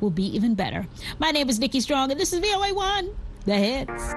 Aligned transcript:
will 0.00 0.10
be 0.10 0.24
even 0.36 0.54
better. 0.54 0.86
My 1.18 1.30
name 1.30 1.48
is 1.48 1.58
Nikki 1.58 1.80
Strong, 1.80 2.10
and 2.10 2.20
this 2.20 2.32
is 2.32 2.40
VOA1, 2.40 3.14
The 3.44 3.54
Hits. 3.58 4.14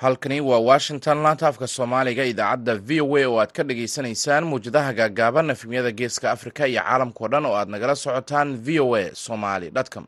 halkani 0.00 0.40
waa 0.40 0.58
washington 0.58 1.18
laanta 1.24 1.46
afka 1.48 1.66
soomaaliga 1.74 2.24
idaacadda 2.32 2.74
v 2.88 3.00
o 3.04 3.16
a 3.20 3.24
oo 3.30 3.36
aad 3.42 3.52
ka 3.56 3.62
dhagaysanaysaan 3.68 4.44
muwjadaha 4.50 4.90
gaagaaban 4.98 5.50
efemyada 5.54 5.90
geeska 5.98 6.26
afrika 6.34 6.62
iyo 6.70 6.80
caalamkao 6.86 7.28
dhan 7.32 7.44
oo 7.48 7.54
aad 7.60 7.68
nagala 7.74 7.94
socotaan 8.04 8.48
v 8.64 8.80
o 8.84 8.88
a 9.00 9.14
somali 9.24 9.68
com 9.94 10.04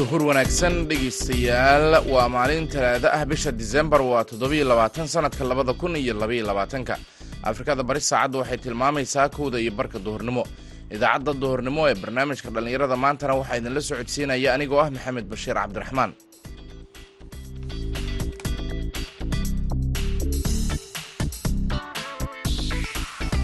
duhur 0.00 0.22
wanaagsan 0.28 0.74
dhegaystayaal. 0.90 1.86
Waa 2.12 2.28
maalin 2.34 2.66
talaado 2.72 3.08
ah 3.18 3.24
bisha 3.30 3.50
disembar 3.60 4.00
waa 4.10 4.24
toddobiyo 4.30 4.64
labaatan 4.70 5.06
sanadka 5.14 5.44
labada 5.50 5.72
kun 5.80 5.96
iyo 6.02 6.14
labaiyo 6.22 6.44
labaatanka. 6.50 6.94
Afrikada 7.50 7.82
bari 7.88 8.00
saacadda 8.10 8.36
waxay 8.40 8.58
tilmaamaysaa 8.64 9.28
kowda 9.36 9.58
iyo 9.64 9.72
barka 9.78 9.98
duhurnimo. 10.06 10.42
Idaacadda 10.94 11.32
duhurnimo 11.42 11.82
ee 11.90 11.94
barnaamijka 12.02 12.48
dhallinyarada 12.54 12.96
maantana 13.04 13.34
waxaa 13.40 13.56
idinla 13.60 13.80
socodsiinaya 13.90 14.48
anigoo 14.56 14.80
ah 14.84 14.90
maxamed 14.94 15.26
bashiir 15.32 15.56
cabdiraxmaan 15.62 16.10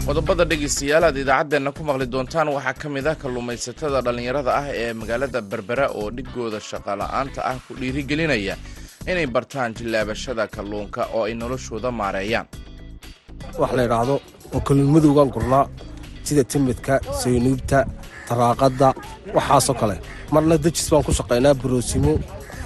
qodobada 0.07 0.45
dhegaystayaal 0.51 1.05
aad 1.09 1.17
idaacaddeenna 1.23 1.71
ku 1.77 1.83
maqli 1.89 2.07
doontaan 2.15 2.49
waxaa 2.57 2.75
ka 2.83 2.89
mid 2.97 3.07
ah 3.11 3.17
kalluumaysatada 3.23 3.99
dhallinyarada 4.07 4.51
ah 4.61 4.67
ee 4.83 4.93
magaalada 5.01 5.41
berbera 5.51 5.87
oo 5.99 6.07
dhigooda 6.17 6.59
shaqola'aanta 6.71 7.41
ah 7.51 7.57
ku 7.67 7.73
dhiirigelinaya 7.81 8.55
inay 9.11 9.27
bartaan 9.35 9.71
jillaabashada 9.79 10.45
kalluunka 10.55 11.03
oo 11.17 11.23
ay 11.29 11.35
noloshooda 11.41 11.89
maareeyaan. 12.01 12.47
Wax 13.61 13.71
la 13.77 13.83
yidhaahdo 13.87 14.15
oo 14.55 14.61
kalluunmadowgaan 14.69 15.31
gurnaa 15.37 15.65
sida 16.27 16.43
timidka 16.53 16.95
saynuubta 17.23 17.79
taraaqadda 18.29 18.89
waxaasoo 19.37 19.77
kale. 19.81 19.97
Marna 20.35 20.55
dejis 20.65 20.87
baan 20.93 21.03
ku 21.07 21.13
shaqaynaa 21.19 21.55
baroosimo 21.63 22.13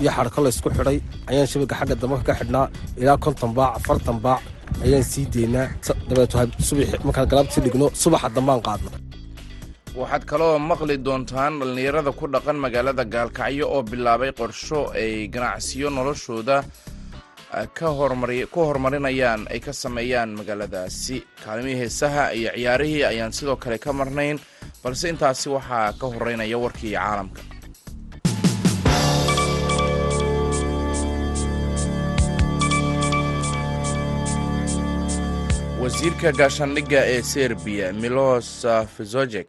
iyo 0.03 0.11
xadhko 0.17 0.39
laysku 0.45 0.69
xidhay 0.77 0.99
ayaan 1.31 1.49
shabagga 1.53 1.75
xagga 1.81 1.95
dambe 2.03 2.17
ka 2.29 2.33
xidhnaa 2.41 2.67
ilaa 3.01 3.19
konton 3.25 3.51
baac 3.59 3.73
afartan 3.79 4.19
baac 4.25 4.41
ayaan 4.85 5.05
sii 5.13 5.27
deynaa 5.35 5.67
dabeeto 6.09 6.37
galaabtii 7.31 7.63
dhigno 7.65 7.87
subaxa 8.03 8.29
dambaan 8.37 8.63
qaadna 8.69 8.91
waxaad 10.01 10.25
kaloo 10.31 10.55
maqli 10.71 10.97
doontaan 11.07 11.53
dhallinyarada 11.61 12.11
ku 12.19 12.25
dhaqan 12.35 12.57
magaalada 12.65 13.05
gaalkacyo 13.15 13.65
oo 13.75 13.83
bilaabay 13.91 14.33
qorsho 14.39 14.81
ay 15.03 15.13
ganacsiyo 15.35 15.89
noloshooda 15.97 16.57
ku 18.53 18.61
horumarinayaan 18.69 19.43
ay 19.53 19.61
ka 19.67 19.73
sameeyaan 19.83 20.31
magaaladaasi 20.39 21.17
kaalmihii 21.45 21.79
heesaha 21.83 22.25
iyo 22.39 22.51
ciyaarihii 22.57 23.05
ayaan 23.11 23.33
sidoo 23.39 23.57
kale 23.63 23.79
ka 23.85 23.91
marnayn 23.93 24.39
balse 24.83 25.09
intaasi 25.13 25.49
waxaa 25.57 25.93
ka 26.01 26.07
horeynaya 26.15 26.57
warkii 26.65 26.95
caalamka 26.95 27.43
wasiirka 35.91 36.31
gaashaandhigga 36.39 37.01
ee 37.15 37.23
serbiya 37.23 37.93
milos 38.03 38.49
fizojek 38.97 39.49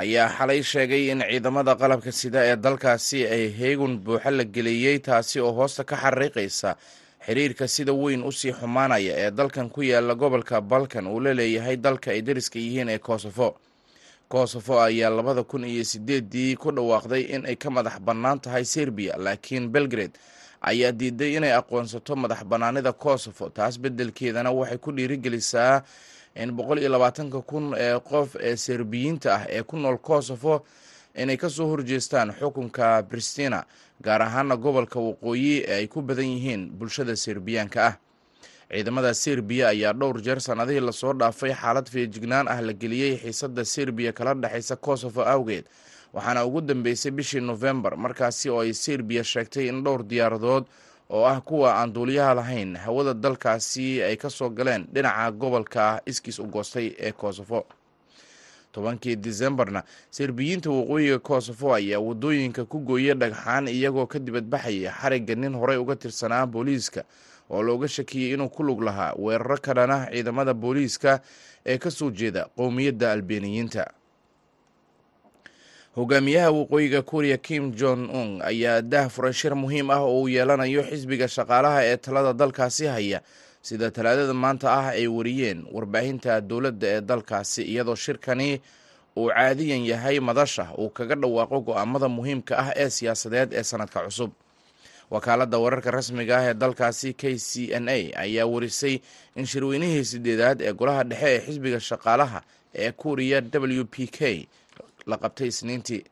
ayaa 0.00 0.28
xalay 0.38 0.62
sheegay 0.62 1.02
in 1.12 1.20
ciidamada 1.30 1.74
qalabka 1.76 2.12
sida 2.12 2.40
ee 2.50 2.56
dalkaasi 2.56 3.18
ay 3.34 3.44
heegun 3.58 3.98
buuxa 4.04 4.30
la 4.30 4.44
geliyey 4.44 4.98
taasi 4.98 5.40
oo 5.40 5.52
hoosta 5.52 5.84
ka 5.84 5.96
xariiqaysa 5.96 6.70
xiriirka 7.26 7.68
sida 7.68 7.92
weyn 7.92 8.24
u 8.24 8.32
sii 8.32 8.52
xumaanaya 8.52 9.12
ee 9.24 9.30
dalkan 9.30 9.68
ku 9.68 9.82
yaalla 9.82 10.14
gobolka 10.14 10.60
balkan 10.60 11.06
uu 11.06 11.20
la 11.20 11.34
leeyahay 11.34 11.76
dalka 11.76 12.10
ay 12.10 12.22
dariska 12.22 12.58
yihiin 12.58 12.88
ee 12.88 12.98
kosofo 12.98 13.56
kosofo 14.28 14.80
ayaa 14.80 15.10
labada 15.10 15.42
kun 15.44 15.64
iyo 15.64 15.84
sideedii 15.84 16.56
ku 16.56 16.72
dhawaaqday 16.72 17.22
in 17.34 17.44
ay 17.46 17.56
ka 17.56 17.68
madax 17.70 18.00
bannaan 18.00 18.40
tahay 18.40 18.64
serbiya 18.64 19.16
laakiin 19.20 19.68
belgrade 19.68 20.16
ayaa 20.60 20.92
diiday 20.92 21.36
inay 21.36 21.52
aqoonsato 21.54 22.16
madax 22.16 22.44
bannaanida 22.44 22.92
kosofo 22.92 23.48
taas 23.50 23.78
beddelkeedana 23.80 24.50
waxay 24.50 24.78
ku 24.78 24.92
dhiirigelisaa 24.92 25.82
in 26.34 26.50
boqol 26.52 26.78
iyo 26.78 26.88
labaatanka 26.88 27.40
kun 27.42 27.74
ee 27.78 27.98
qof 28.00 28.36
ee 28.40 28.56
serbiyiinta 28.56 29.34
ah 29.34 29.42
ee 29.48 29.62
ku 29.62 29.76
nool 29.76 29.98
kosofo 29.98 30.64
inay 31.14 31.36
ka 31.36 31.48
soo 31.50 31.66
horjeestaan 31.66 32.32
xukunka 32.38 33.02
pristina 33.02 33.64
gaar 34.02 34.22
ahaana 34.22 34.56
gobolka 34.56 35.00
waqooyi 35.00 35.64
ee 35.66 35.74
ay 35.82 35.86
ku 35.86 36.02
badan 36.02 36.26
yihiin 36.26 36.70
bulshada 36.70 37.16
serbiyaanka 37.16 37.86
ah 37.86 37.94
ciidamada 38.70 39.14
serbiya 39.14 39.68
ayaa 39.68 39.92
dhowr 39.92 40.20
jeer 40.22 40.40
sannadihii 40.40 40.80
la 40.80 40.92
soo 40.92 41.12
dhaafay 41.12 41.52
xaalad 41.54 41.88
feejignaan 41.90 42.48
ah 42.48 42.60
la 42.60 42.72
geliyey 42.72 43.16
xiisadda 43.16 43.64
serbiya 43.64 44.12
kala 44.12 44.34
dhexaysa 44.34 44.76
kosofo 44.76 45.22
awgeed 45.24 45.64
waxaana 46.12 46.44
ugu 46.44 46.60
dambeysay 46.60 47.10
bishii 47.12 47.40
nofembar 47.40 47.96
markaasi 47.96 48.50
oo 48.50 48.60
ay 48.60 48.72
serbiya 48.74 49.24
sheegtay 49.24 49.68
in 49.68 49.82
dhowr 49.84 50.02
diyaaradood 50.04 50.64
oo 51.10 51.24
ah 51.26 51.40
kuwa 51.40 51.74
aan 51.80 51.92
duuliyaha 51.92 52.34
lahayn 52.34 52.76
hawada 52.76 53.14
dalkaasi 53.14 54.02
ay 54.02 54.16
ka 54.16 54.30
soo 54.30 54.50
galeen 54.50 54.86
dhinaca 54.92 55.30
gobolka 55.32 56.00
iskiis 56.06 56.38
u 56.38 56.44
goostay 56.46 56.92
ee 56.98 57.12
kosofo 57.12 57.64
tobankii 58.72 59.16
disembarna 59.16 59.82
serbiyiinta 60.10 60.70
waqooyiga 60.70 61.18
kosofo 61.18 61.74
ayaa 61.74 62.00
waddooyinka 62.00 62.64
ku 62.64 62.78
gooyay 62.84 63.14
dhagxaan 63.16 63.68
iyagoo 63.68 64.06
ka 64.06 64.18
dibadbaxaya 64.18 64.92
xarigga 64.92 65.34
nin 65.34 65.54
horey 65.56 65.76
uga 65.80 65.96
tirsanaa 65.96 66.46
booliiska 66.46 67.04
oo 67.50 67.62
looga 67.62 67.88
shakiyey 67.88 68.34
inuu 68.34 68.48
ku 68.48 68.62
lug 68.62 68.80
lahaa 68.88 69.12
weeraro 69.18 69.56
ka 69.66 69.72
dhan 69.74 69.90
ah 69.90 70.02
ciidamada 70.12 70.54
booliiska 70.54 71.20
ee 71.66 71.78
ka 71.78 71.90
soo 71.90 72.10
jeeda 72.10 72.42
qowmiyadda 72.56 73.12
albeeniyiinta 73.12 73.84
hogaamiyaha 75.96 76.50
waqooyiga 76.50 77.02
kuuriya 77.02 77.36
kim 77.38 77.72
jong 77.74 78.10
un 78.20 78.30
ayaa 78.42 78.82
dah 78.82 79.08
furay 79.08 79.32
shir 79.32 79.54
muhiim 79.56 79.90
ah 79.90 80.00
oo 80.04 80.20
uu 80.22 80.28
yeelanayo 80.28 80.82
xisbiga 80.90 81.28
shaqaalaha 81.28 81.80
ee 81.90 81.96
talada 81.96 82.32
dalkaasi 82.32 82.86
haya 82.86 83.20
sida 83.62 83.90
talaadada 83.90 84.34
maanta 84.34 84.68
ah 84.72 84.86
ay 84.94 85.06
wariyeen 85.16 85.60
warbaahinta 85.74 86.40
dowladda 86.40 86.86
ee 86.94 87.00
dalkaasi 87.00 87.62
iyadoo 87.72 87.96
shirkani 88.04 88.60
uu 89.16 89.28
caadiyan 89.34 89.82
yahay 89.90 90.20
madasha 90.20 90.64
uu 90.78 90.90
kaga 90.90 91.14
dhawaaqo 91.22 91.60
go'aamada 91.68 92.08
muhiimka 92.16 92.54
ah 92.62 92.70
ee 92.82 92.90
siyaasadeed 92.96 93.50
ee 93.58 93.62
sanadka 93.70 94.00
cusub 94.06 94.30
wakaaladda 95.10 95.58
wararka 95.58 95.90
rasmiga 95.90 96.36
ah 96.38 96.44
ee 96.50 96.54
dalkaasi 96.54 97.12
k 97.14 97.38
c 97.38 97.72
n 97.72 97.88
a 97.88 98.12
ayaa 98.24 98.46
warisay 98.46 99.00
in 99.36 99.46
shirweynihii 99.46 100.04
sideedaad 100.04 100.60
ee 100.62 100.72
golaha 100.72 101.04
dhexe 101.04 101.26
ee 101.34 101.40
xisbiga 101.46 101.80
shaqaalaha 101.80 102.42
ee 102.74 102.92
kuuriya 102.92 103.40
w 103.52 103.84
p 103.84 104.06
k 104.06 104.48
la 105.06 105.16
qabtay 105.16 105.48
isniintii. 105.48 106.04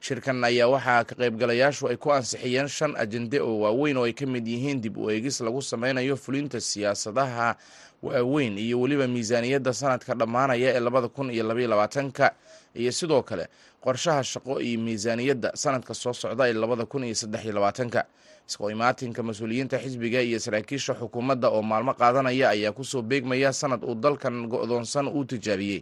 Shirkan 0.00 0.44
ayaa 0.44 0.68
waxaa 0.68 1.04
ka 1.08 1.14
qaybgalayaashu 1.20 1.88
ay 1.88 1.96
ku 1.96 2.12
ansixiyeen 2.12 2.68
shan 2.68 2.92
ajende 2.96 3.40
oo 3.40 3.60
waaweyn 3.64 3.96
oo 3.96 4.04
ay 4.04 4.12
ka 4.12 4.26
mid 4.26 4.46
yihiin 4.46 4.80
dib 4.84 4.96
u 4.98 5.08
eegis 5.10 5.40
lagu 5.40 5.62
sameynayo 5.62 6.16
fulinta 6.16 6.60
siyaasadaha 6.60 7.56
waaweyn 8.02 8.58
iyo 8.58 8.80
weliba 8.80 9.08
miisaaniyadda 9.08 9.72
sanadka 9.72 10.14
dhammaanaya 10.14 10.76
ee 10.76 10.80
labada 10.80 11.08
kun 11.08 11.30
iyo 11.32 11.44
labaiyo 11.48 11.68
labaatanka. 11.68 12.34
Iyo 12.76 12.92
sidoo 12.92 13.22
kale 13.22 13.48
qorshaha 13.86 14.22
shaqo 14.32 14.54
iyo 14.68 14.78
miisaaniyadda. 14.86 15.48
Sanadka 15.62 15.94
soo 15.94 16.12
socda 16.12 16.44
ee 16.48 16.52
labada 16.62 16.84
kun 16.92 17.04
iyo 17.08 17.14
saddex 17.22 17.42
iyo 17.46 17.54
labaatanka 17.58 18.00
isqo 18.48 18.70
imaatinka 18.74 19.22
mas'uuliyiinta 19.28 19.76
xisbiga 19.84 20.20
iyo 20.28 20.38
saraakiisha 20.46 20.92
xukuumadda 21.00 21.48
oo 21.56 21.62
maalmo 21.62 21.92
qaadanaya 22.00 22.46
ayaa 22.54 22.72
ku 22.78 22.84
soo 22.84 23.02
beegmaya 23.02 23.52
sanad 23.52 23.82
uu 23.86 23.94
dalkan 23.94 24.46
go-doonsan 24.52 25.06
uu 25.08 25.24
tijaabiyey. 25.24 25.80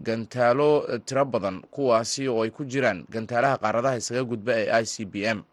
Gantaalo 0.00 0.86
tiro 1.06 1.24
badan 1.24 1.60
kuwaasi 1.70 2.28
oo 2.28 2.42
ay 2.42 2.50
ku 2.50 2.64
jiraan 2.64 3.04
gantaalaha 3.10 3.58
qaaradaha 3.60 3.96
isaga 4.00 4.24
gudba 4.24 4.52
ee 4.56 4.70
i 4.72 4.84
c 4.86 5.04
b 5.04 5.14
m. 5.28 5.44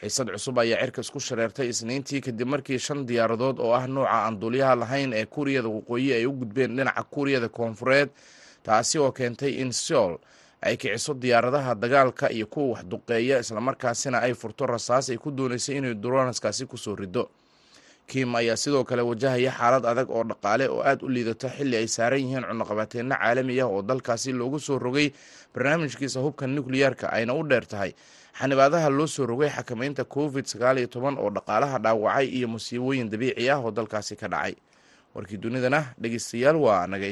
Xiisad 0.00 0.30
cusub 0.30 0.58
ayaa 0.62 0.78
cirka 0.84 1.00
isku 1.02 1.18
shareertay 1.20 1.68
isniintii 1.74 2.20
kadib 2.20 2.46
markii 2.48 2.78
shan 2.78 3.02
diyaaradood 3.06 3.58
oo 3.58 3.72
ah 3.74 3.86
nuuca 3.86 4.10
aan 4.10 4.38
duulyaha 4.40 4.74
lahayn 4.76 5.12
ee 5.12 5.26
kuuriyada 5.26 5.68
waqooyi 5.68 6.12
ay 6.12 6.26
u 6.26 6.32
gudbeen 6.32 6.76
dhinaca 6.76 7.02
kuuriyada 7.02 7.48
koonfureed 7.48 8.10
taasi 8.62 8.98
oo 8.98 9.10
keentay 9.12 9.58
in 9.62 9.72
seol 9.72 10.18
ay 10.64 10.76
kiciso 10.80 11.12
diyaaradaha 11.22 11.72
dagaalka 11.82 12.26
iyo 12.36 12.46
kuwa 12.52 12.68
waxduqeeya 12.80 13.36
islamarkaasina 13.44 14.18
ay 14.26 14.32
furto 14.34 14.64
rasaas 14.66 15.10
ay 15.12 15.18
ku 15.20 15.30
dooneysay 15.30 15.76
inay 15.80 15.94
duronaskaasi 15.94 16.64
ku 16.66 16.76
soo 16.84 16.96
rido 16.96 17.28
kim 18.10 18.34
ayaa 18.36 18.56
sidoo 18.56 18.84
kale 18.84 19.02
wajahaya 19.10 19.52
xaalad 19.58 19.84
adag 19.90 20.08
oo 20.10 20.24
dhaqaale 20.30 20.68
oo 20.68 20.80
aad 20.84 21.00
u 21.04 21.08
liidato 21.08 21.48
xilli 21.56 21.76
ay 21.80 21.88
saaran 21.88 22.20
yihiin 22.20 22.44
cunaqabateenno 22.48 23.16
caalami 23.16 23.60
ah 23.64 23.68
oo 23.72 23.80
dalkaasi 23.82 24.32
loogu 24.32 24.58
soo 24.60 24.78
rogay 24.78 25.08
barnaamijkiisa 25.54 26.20
hubka 26.24 26.44
nukliyeerka 26.46 27.06
ayna 27.16 27.32
u 27.34 27.42
dheer 27.48 27.64
tahay. 27.66 27.92
Xanibaadaha 28.38 28.88
loo 28.90 29.06
soo 29.06 29.24
rogay 29.26 29.48
xakamaynta 29.56 30.04
covid 30.04 30.44
sagaal 30.44 30.76
iyo 30.78 30.88
toban 30.94 31.16
oo 31.16 31.30
dhaqaalaha 31.36 31.78
dhaawacay 31.84 32.26
iyo 32.28 32.48
musiibooyin 32.48 33.08
dabiici 33.12 33.48
ah 33.50 33.58
oo 33.64 33.70
dalkaasi 33.72 34.16
ka 34.20 34.28
dhacay. 34.28 34.54
Warkii 35.14 35.40
dunidana 35.40 35.80
dhegeystayaal 36.00 36.56
waa 36.60 36.84
naga 36.86 37.06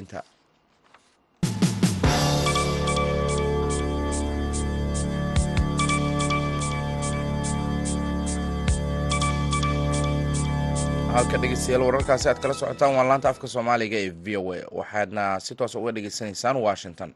halka 11.14 11.36
dhegeystayaal 11.42 11.82
wararkaasi 11.86 12.26
aad 12.30 12.40
kala 12.42 12.54
socotaan 12.60 12.94
waa 12.96 13.04
laanta 13.08 13.28
afka 13.32 13.46
soomaaliga 13.54 13.96
ee 14.04 14.10
v 14.24 14.36
o 14.40 14.52
a. 14.56 14.60
Waxaadna 14.78 15.24
si 15.44 15.52
toos 15.58 15.74
uga 15.74 15.92
dhegeysanaysaan 15.96 16.56
washington. 16.66 17.10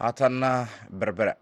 Haatanna 0.00 0.50
berbera. 1.00 1.34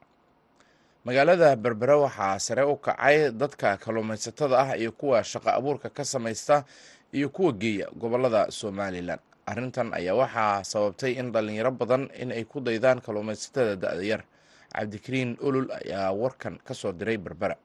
Magaalada 1.06 1.56
berbera 1.56 1.96
waxaa 2.04 2.38
sare 2.46 2.62
u 2.62 2.76
kacay 2.76 3.30
dadka 3.40 3.76
kalluumaysatada 3.84 4.56
ah 4.58 4.76
iyo 4.76 4.92
kuwa 4.92 5.24
shaqo 5.24 5.50
abuurka 5.50 5.88
ka 5.90 6.04
samaysta 6.04 6.64
iyo 7.12 7.28
kuwa 7.28 7.52
geeya 7.52 7.86
gobollada 8.00 8.50
somalilan 8.50 9.18
arrintan 9.46 9.94
ayaa 9.94 10.14
waxaa 10.14 10.64
sababtay 10.64 11.12
in 11.20 11.32
dhalinyaro 11.32 11.70
badan 11.70 12.10
in 12.22 12.32
ay 12.32 12.44
ku 12.44 12.60
daydaan 12.60 13.00
kalluumaysatada 13.00 13.76
da-da 13.76 14.02
yar. 14.02 14.22
Cabdikariin 14.74 15.38
olol 15.40 15.70
ayaa 15.72 16.12
warkan 16.12 16.58
ka 16.66 16.74
soo 16.74 16.92
diray 16.92 17.16
berbera 17.16 17.56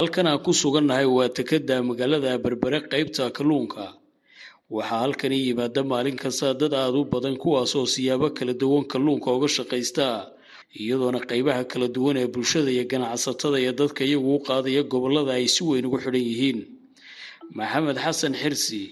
halkan 0.00 0.26
aan 0.26 0.42
ku 0.44 0.52
sugannahay 0.52 1.06
waa 1.06 1.28
tekada 1.28 1.76
magaalada 1.82 2.38
berbere 2.44 2.80
qaybta 2.92 3.30
kalluunka. 3.36 3.94
Waxaa 4.70 5.00
halkani 5.04 5.38
yimaada 5.46 5.82
maalin 5.90 6.16
kasta 6.16 6.54
dad 6.60 6.72
aada 6.74 6.98
u 6.98 7.04
badan 7.04 7.36
kuwaasoo 7.42 7.86
siyaabo 7.86 8.28
kala 8.36 8.54
duwan 8.54 8.84
kalluunka 8.92 9.28
uga 9.36 9.48
shaqaysta 9.56 10.06
iyadoona 10.80 11.20
qaybaha 11.30 11.62
kala 11.70 11.88
duwan 11.88 12.16
ee 12.16 12.26
bulshada 12.34 12.70
iyo 12.74 12.84
ganacsatada 12.90 13.58
iyo 13.62 13.72
dadka 13.72 14.02
iyagu 14.04 14.34
u 14.36 14.40
qaadaya 14.48 14.82
gobollada 14.82 15.32
ay 15.38 15.46
si 15.54 15.62
weyn 15.64 15.86
ugu 15.86 15.98
xidhan 16.04 16.24
yihiin. 16.30 16.58
Maxamed 17.54 17.96
xasan 18.04 18.34
xirsi 18.34 18.82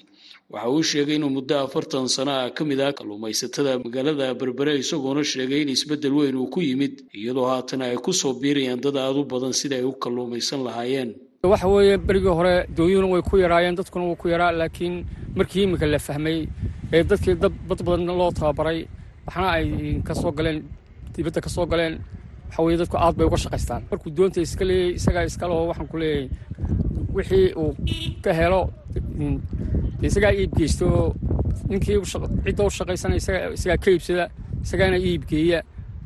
waxa 0.53 0.69
uu 0.75 0.83
sheegay 0.91 1.17
inuu 1.19 1.31
muddo 1.37 1.55
afartan 1.65 2.07
sano 2.15 2.33
ah 2.41 2.51
ka 2.57 2.63
mid 2.71 2.81
ah 2.87 2.93
kalluumaysatada 2.99 3.73
magaalada 3.85 4.27
berbere 4.41 4.73
isagoona 4.83 5.23
sheegay 5.33 5.61
in 5.65 5.69
isbeddel 5.77 6.13
weyn 6.19 6.37
uu 6.41 6.49
ku 6.55 6.61
yimid 6.69 6.95
iyadoo 7.19 7.47
haatan 7.51 7.83
ay 7.87 7.97
ku 8.05 8.13
soo 8.21 8.33
biirayaan 8.43 8.81
dad 8.85 8.97
aada 8.97 9.19
u 9.23 9.25
badan 9.33 9.53
sida 9.61 9.77
ay 9.81 9.85
u 9.91 9.93
kalluumaysan 10.03 10.61
lahaayeen. 10.67 11.11
Waxa 11.53 11.69
weeye 11.75 11.97
berigii 12.09 12.35
hore 12.41 12.55
dooyuhuna 12.77 13.09
way 13.15 13.23
ku 13.29 13.35
yaraayeen 13.45 13.77
dadkuna 13.81 14.05
wuu 14.09 14.17
ku 14.23 14.27
yaraa 14.35 14.53
laakiin 14.61 14.95
markii 15.39 15.63
iminka 15.67 15.87
la 15.95 15.99
fahmay 16.07 16.39
ee 16.97 17.03
dadkii 17.11 17.35
dad 17.43 17.55
bad 17.69 17.81
badan 17.87 18.07
loo 18.21 18.31
tababaray 18.39 18.79
waxna 19.27 19.49
ay 19.57 19.67
ka 20.07 20.13
galeen 20.39 20.59
dibadda 21.15 21.41
ka 21.47 21.51
galeen 21.73 21.95
waxa 22.49 22.61
weye 22.67 22.77
dadku 22.83 22.97
aad 23.05 23.15
bay 23.19 23.27
uga 23.27 23.39
shaqaystaan. 23.45 23.83
Markuu 23.91 24.11
doonta 24.19 24.39
iska 24.47 24.65
leeyay 24.71 24.91
isagaa 24.99 25.25
iskaleho 25.31 25.63
waxaan 25.71 25.89
ku 25.93 25.97
leeyahay 26.03 26.29
wixii 27.17 27.47
uu 27.63 27.73
ka 28.25 28.33
helo 28.41 28.61
isagaa 30.09 30.33
iib 30.41 30.53
geysta 30.59 30.85
oo 30.87 31.15
ninkii 31.71 31.99
cidda 32.45 32.63
u 32.67 32.71
shaqaysana 32.79 33.15
isagaa 33.57 33.79
ka 33.85 33.89
iibsada 33.91 34.25
isagaana 34.65 34.97
iib 35.09 35.23
geeya 35.31 35.61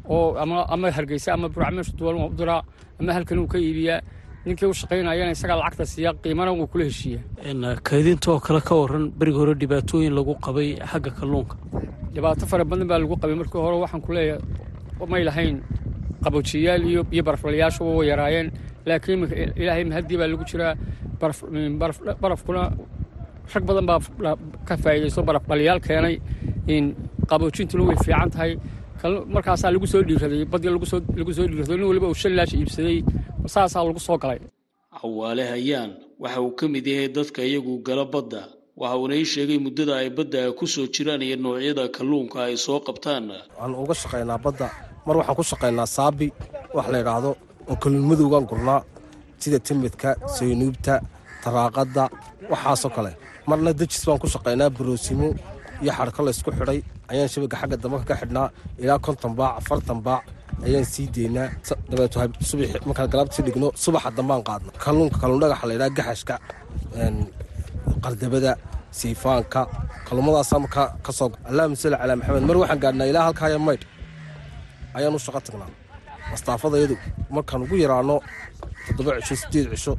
oo 0.09 0.37
ama 0.75 0.91
hargeysa 0.97 1.35
ama 1.35 1.49
buracmeeshu 1.49 1.93
duwan 1.99 2.17
u 2.25 2.29
diraa 2.39 2.63
ama 3.01 3.13
halkan 3.17 3.39
uu 3.39 3.47
ka 3.53 3.59
iibiyaa 3.59 4.01
ninkii 4.47 4.67
u 4.73 4.75
shaqaynayana 4.81 5.31
isagaa 5.37 5.57
lacagta 5.61 5.85
siiya 5.93 6.11
qiimana 6.23 6.53
uu 6.53 6.67
kula 6.67 6.85
heshiiya. 6.85 7.21
Kaydintaoo 7.89 8.39
kale 8.47 8.61
ka 8.61 8.75
waran 8.81 9.11
berigi 9.19 9.39
hore 9.39 9.55
dhibaatooyin 9.63 10.15
lagu 10.19 10.35
qabay 10.47 10.69
xagga 10.91 11.11
kalluunka. 11.19 11.57
Dhibaato 12.15 12.47
fara 12.51 12.65
badan 12.65 12.87
baa 12.91 12.99
lagu 13.03 13.17
qabay. 13.23 13.35
Markii 13.41 13.59
hore 13.67 13.77
waxaan 13.83 14.03
ku 14.07 14.13
leeyahay 14.13 14.41
may 15.13 15.25
lahayn 15.25 15.57
qaboojiyayaal 16.25 16.83
iyo 17.13 17.23
baraflayaashu 17.27 17.83
way 17.99 18.07
yaraayeen 18.13 18.49
laakiin 18.89 19.21
ilaahay 19.61 19.85
mahadii 19.91 20.17
baa 20.21 20.29
lagu 20.33 20.45
jiraa 20.51 20.73
barafkuna 22.23 22.63
rag 23.55 23.65
badan 23.69 23.87
baa 23.91 24.01
ka 24.69 24.75
faa'iidaysto 24.83 25.23
barafdhaliyaal 25.29 25.81
keenay. 25.87 26.17
Qaboojintuna 27.31 27.83
way 27.89 27.97
fiican 28.05 28.31
tahay. 28.35 28.53
Markaasaa 29.35 29.71
lagu 29.75 29.87
soo 29.93 30.03
dhiiraday 30.09 30.45
badii 30.53 30.71
lagu 30.75 30.87
soo 30.87 31.01
dhiiraday 31.01 31.77
nin 31.79 31.87
waliba 31.91 32.07
uu 32.11 32.15
shan 32.23 32.33
laash 32.39 32.55
iibsaday 32.55 32.99
saasaa 33.55 33.85
lagu 33.89 34.01
soo 34.07 34.19
galay. 34.23 34.41
Cawaale 35.01 35.45
hayaan 35.53 35.91
waxa 36.23 36.41
uu 36.41 36.53
ka 36.59 36.65
mid 36.75 36.87
yahay 36.87 37.09
dadka 37.17 37.41
iyagu 37.43 37.73
gala 37.87 38.05
badda. 38.15 38.43
Waxa 38.81 38.97
uuna 38.99 39.15
ii 39.21 39.25
sheegay 39.33 39.59
muddada 39.59 39.93
ay 40.03 40.11
badda 40.11 40.53
ku 40.59 40.67
soo 40.67 40.87
jiraan 40.95 41.23
iyo 41.23 41.37
noocyada 41.37 41.85
kalluunka 41.97 42.39
ay 42.49 42.57
soo 42.57 42.81
qabtaan. 42.87 43.25
Waxaan 43.31 43.75
uga 43.83 43.95
shaqaynaa 44.03 44.39
badda 44.45 44.67
mar 45.07 45.17
waxaan 45.21 45.37
ku 45.39 45.43
shaqaynaa 45.51 45.87
saabi 45.97 46.29
wax 46.77 46.87
la 46.93 46.99
yidhaahdo 47.03 47.31
oo 47.71 47.77
kalluun 47.83 48.07
madowgaan 48.11 48.45
gurnaa 48.51 48.81
sida 49.43 49.59
timidka 49.67 50.09
saynuubta 50.37 50.95
taraaqadda 51.43 52.05
waxaasoo 52.53 52.91
kale. 52.97 53.13
Marna 53.49 53.71
dejis 53.81 54.03
baan 54.07 54.19
ku 54.23 54.27
shaqaynaa 54.35 54.71
baroosimo 54.77 55.29
iyo 55.83 55.93
xadhko 55.99 56.21
laysku 56.27 56.51
xidhay 56.59 56.79
ayaan 57.13 57.29
shabaga 57.33 57.57
xagga 57.61 57.77
dambe 57.83 57.97
ka 58.09 58.15
xidhnaa 58.21 58.49
ilaa 58.83 58.99
konton 59.07 59.33
baac 59.39 59.53
afartan 59.61 60.01
baac. 60.07 60.23
Ayaan 60.67 60.85
sii 60.93 61.07
deynaa 61.15 61.49
dabeeto 61.91 62.17
subax 62.49 62.71
markaan 62.89 63.09
galaabtii 63.13 63.43
dhigno 63.47 63.69
subaxa 63.85 64.11
dambaan 64.17 64.43
qaadna 64.49 64.71
kalluunka 64.85 65.17
kalluun 65.23 65.41
dhagaxa 65.43 65.65
laydhaha 65.71 65.91
gaxashka 65.99 66.35
qardabada 68.05 68.53
siifaanka 68.99 69.61
kalluumadaasaa 70.09 70.59
markaa 70.65 70.87
ka 71.05 71.13
soo 71.19 71.29
allahuma 71.51 71.77
salli 71.83 71.97
calaa 72.01 72.17
maxamed 72.21 72.45
mar 72.49 72.57
waxaan 72.63 72.81
gaadhnaa 72.85 73.07
ilaa 73.11 73.25
halkaaya 73.29 73.59
maydh. 73.67 73.85
Ayaan 74.97 75.15
u 75.15 75.19
shaqo 75.27 75.41
tagnaa 75.47 75.71
mastaafadayadu 76.31 76.97
markaan 77.35 77.63
ugu 77.65 77.77
yaraano 77.85 78.17
toddoba 78.87 79.11
cisho 79.21 79.37
siddeed 79.43 79.67
cisho 79.75 79.93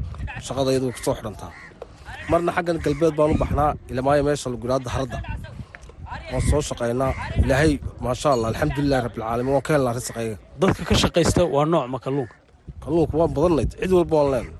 shaqadayadu 0.48 0.86
way 0.88 0.94
ku 0.98 1.02
soo 1.06 1.16
xidhantaa. 1.20 1.52
Marna 2.30 2.52
xaggan 2.56 2.78
galbeed 2.86 3.14
baan 3.20 3.32
u 3.34 3.38
baxnaa 3.42 3.72
ilamaayo 3.92 4.22
meesha 4.28 4.48
lagu 4.52 4.64
yidhaha 4.66 4.84
daharadda 4.88 5.18
waan 6.32 6.44
soo 6.50 6.62
shaqaynaa. 6.70 7.12
Ilaahay 7.44 7.74
maasha 8.06 8.28
allah 8.36 8.48
alxamdulilahi 8.52 9.02
rabbilcaalamiin 9.08 9.54
waan 9.56 9.66
ka 9.68 9.72
helnaa 9.76 9.94
risaqayga 10.00 10.36
dadka 10.62 10.82
ka 10.90 10.96
shaqaysta 11.04 11.42
waa 11.56 11.66
noocma 11.72 11.98
kalluunka 12.06 12.36
kalluunka 12.84 13.14
waan 13.20 13.32
badanayd 13.36 13.72
cid 13.82 13.92
walba 13.98 14.16
waan 14.20 14.30
leenay. 14.34 14.56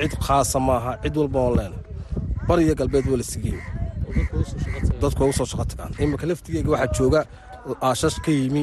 Cid 0.00 0.12
khaasa 0.26 0.58
maaha 0.68 0.92
cid 1.02 1.14
walba 1.20 1.38
waan 1.44 1.54
leenay. 1.58 1.80
Bariyo 2.48 2.74
galbeed 2.80 3.06
waa 3.10 3.18
la 3.22 3.26
sigeey 3.32 3.58
dadku 5.02 5.20
waa 5.24 5.32
soo 5.38 5.46
shaqo 5.50 5.64
tagaan. 5.70 5.90
Iminka 6.02 6.26
laftigeyga 6.30 6.70
waxaa 6.74 6.94
jooga 6.98 7.20
aashash 7.88 8.18
ka 8.24 8.30
yimi 8.38 8.62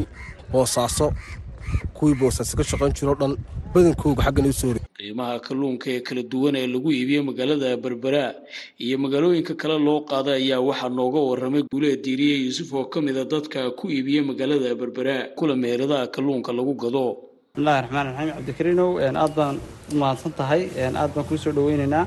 boosaaso 0.51 1.07
kuwii 1.97 2.15
boosaaso 2.21 2.53
ka 2.59 2.63
shaqayn 2.71 2.93
jiroo 2.97 3.15
dhan 3.21 3.33
badankooga 3.73 4.23
xaggan 4.27 4.47
u 4.51 4.53
soo 4.61 4.73
qiimaha 4.99 5.39
kalluunka 5.47 5.87
ee 5.95 6.01
kala 6.07 6.23
duwan 6.31 6.55
ee 6.61 6.67
lagu 6.73 6.89
iibiyo 6.91 7.21
magaalada 7.29 7.69
berbera 7.83 8.23
iyo 8.85 8.97
magaalooyinka 9.03 9.53
kale 9.61 9.77
loo 9.87 9.99
qaada 10.11 10.31
ayaa 10.41 10.59
waxaa 10.69 10.89
nooga 10.99 11.19
waramay 11.29 11.63
guuleed 11.71 12.01
diiriye 12.05 12.35
yuusuf 12.45 12.73
oo 12.73 12.85
ka 12.93 13.01
mida 13.01 13.23
dadka 13.33 13.59
ku 13.79 13.85
iibiya 13.95 14.21
magaalada 14.29 14.75
berbera 14.81 15.15
kula 15.37 15.55
meheradaha 15.63 16.07
kalluunka 16.15 16.51
lagu 16.59 16.73
gado. 16.83 17.05
Bismillahi 17.53 17.81
raxmaan 17.83 18.07
raxiim 18.07 18.33
cabdikariinow 18.37 18.91
aad 19.23 19.31
baan 19.37 19.55
u 19.93 19.95
mahadsan 20.01 20.31
tahay. 20.39 20.61
Aad 21.01 21.11
baan 21.15 21.25
kuu 21.29 21.37
soo 21.43 21.51
dhaweynaynaa 21.57 22.05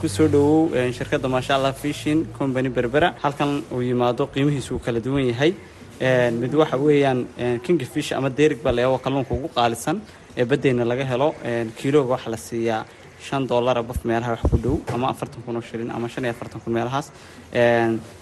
ku 0.00 0.08
soo 0.08 0.28
dhowow 0.34 0.70
shirkadda 0.96 1.28
maasha 1.34 1.52
allah 1.56 1.72
fishin 1.82 2.18
company 2.38 2.68
berbera 2.78 3.08
halkan 3.22 3.50
uu 3.74 3.82
yimaado 3.88 4.26
qiimihiisu 4.34 4.70
uu 4.76 4.82
kala 4.86 5.00
duwan 5.06 5.24
yahay 5.32 5.52
mid 6.00 6.54
waxa 6.54 6.76
weeyaan 6.78 7.26
king 7.62 7.78
fish 7.94 8.12
ama 8.12 8.30
derig 8.30 8.62
baa 8.62 8.72
layaabo 8.72 8.98
kalluunka 9.04 9.34
ugu 9.34 9.48
qaalisan 9.58 10.00
ee 10.36 10.44
baddeyna 10.44 10.84
laga 10.84 11.04
helo 11.04 11.34
kiilooga 11.78 12.10
waxaa 12.14 12.30
la 12.30 12.36
siiyaa 12.36 12.84
shan 13.26 13.46
dollara 13.46 13.82
baf 13.82 13.98
meelaha 14.04 14.30
wax 14.34 14.42
ku 14.50 14.56
dhow 14.64 14.76
ama 14.94 15.08
afartan 15.12 15.42
kun 15.46 15.56
oo 15.56 15.60
shilin 15.70 15.90
ama 15.90 16.08
shan 16.08 16.24
iyo 16.24 16.30
afartan 16.32 16.60
kun 16.64 16.72
meelahaas. 16.72 17.12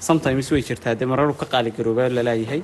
Sometimes 0.00 0.50
way 0.52 0.62
jirtaa 0.68 0.94
dee 1.00 1.06
mararu 1.06 1.34
ka 1.34 1.46
qaali 1.52 1.70
garoobaa 1.70 2.08
la 2.08 2.22
leeyahay 2.28 2.60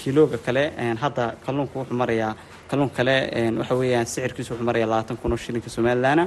kiilooga 0.00 0.38
kale 0.46 0.62
hadda 1.02 1.24
kalluunka 1.46 1.74
wuxuu 1.80 1.94
marayaa 2.02 2.34
kalluun 2.70 2.90
kale 2.90 3.14
waxa 3.60 3.74
weeyaan 3.80 4.06
sicirkiisu 4.06 4.50
wuxuu 4.52 4.66
marayaa 4.70 4.88
labaatan 4.92 5.16
kun 5.16 5.32
oo 5.32 5.36
shilinka 5.44 5.70
somalilaana 5.70 6.24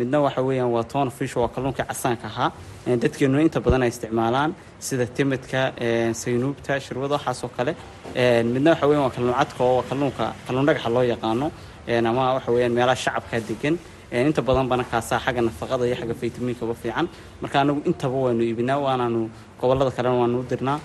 midna 0.00 0.20
waxa 0.26 0.42
weeyaan 0.48 0.70
waa 0.76 0.84
toona 0.92 1.10
fish 1.10 1.36
waa 1.36 1.48
kalluunkii 1.48 1.84
casaanka 1.90 2.26
ahaa 2.32 2.50
dadkeenuna 2.86 3.42
inta 3.46 3.60
badan 3.60 3.82
ay 3.82 3.88
isticmaalaan 3.94 4.54
sida 4.80 5.06
timidka 5.06 5.72
saynuubta 6.20 6.80
shirwada 6.80 7.14
waxaasoo 7.18 7.50
kale. 7.56 7.72
Midna 8.54 8.70
waxa 8.72 8.86
weyan 8.88 9.02
waa 9.06 9.10
kalluun 9.16 9.34
cadka 9.40 9.62
oo 9.64 9.82
kalluunka 9.88 10.24
kalluun 10.46 10.66
dhagaxa 10.66 10.90
loo 10.90 11.02
yaqaano. 11.12 11.46
Ama 11.88 12.34
waxa 12.36 12.50
weeyaan 12.52 12.72
meelaha 12.72 12.96
shacabka 13.04 13.40
degan 13.48 13.78
inta 14.12 14.42
badan 14.42 14.66
bana 14.68 14.84
kaasaa 14.84 15.18
xagga 15.24 15.42
nafaqada 15.42 15.84
iyo 15.86 15.96
xagga 16.00 16.14
faytamiinkaba 16.20 16.74
fiican. 16.82 17.06
Marka 17.42 17.60
anagu 17.60 17.80
intaba 17.86 18.16
waanu 18.24 18.42
iibinaa 18.42 18.78
waanaanu 18.86 19.30
gobollada 19.60 19.90
kalena 19.96 20.16
waanu 20.22 20.40
u 20.40 20.44
dirnaa. 20.50 20.78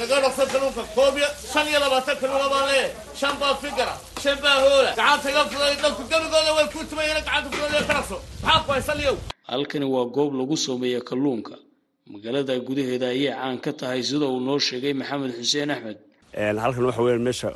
Naga 0.00 0.16
dhaqso 0.24 0.42
kalluunka 0.52 0.82
koob 0.96 1.16
shan 1.52 1.66
iyo 1.70 1.78
labaatan 1.84 2.16
kalluuna 2.20 2.48
baa 2.54 2.64
lee 2.70 2.86
shan 3.20 3.34
baa 3.40 3.54
fikara 3.62 3.94
shan 4.22 4.36
baa 4.42 4.56
hoola. 4.64 4.90
Gacanta 4.98 5.28
iga 5.30 5.42
fuday 5.50 5.74
dadku 5.82 6.02
gebigooda 6.10 6.50
way 6.56 6.66
ku 6.72 6.78
tumayeen 6.90 7.20
gacanta 7.20 7.48
fuday 7.56 7.82
ka 7.88 7.94
dhaqso 7.94 8.16
maxaa 8.42 8.62
ku 8.66 8.70
haysan 8.72 8.96
liyow 9.00 9.16
halkani 9.48 9.86
waa 9.94 10.04
goob 10.16 10.32
lagu 10.40 10.56
sameeya 10.56 11.00
kalluunka. 11.00 11.56
Magaalada 12.12 12.54
gudaheeda 12.66 13.08
ayay 13.14 13.32
caan 13.34 13.58
ka 13.64 13.72
tahay 13.72 14.02
sida 14.02 14.26
uu 14.26 14.40
noo 14.40 14.58
sheegay 14.58 14.92
maxamed 15.00 15.32
xuseen 15.38 15.70
axmed. 15.74 15.98
Halkan 16.62 16.84
waxa 16.88 17.02
weya 17.06 17.18
meesha 17.26 17.48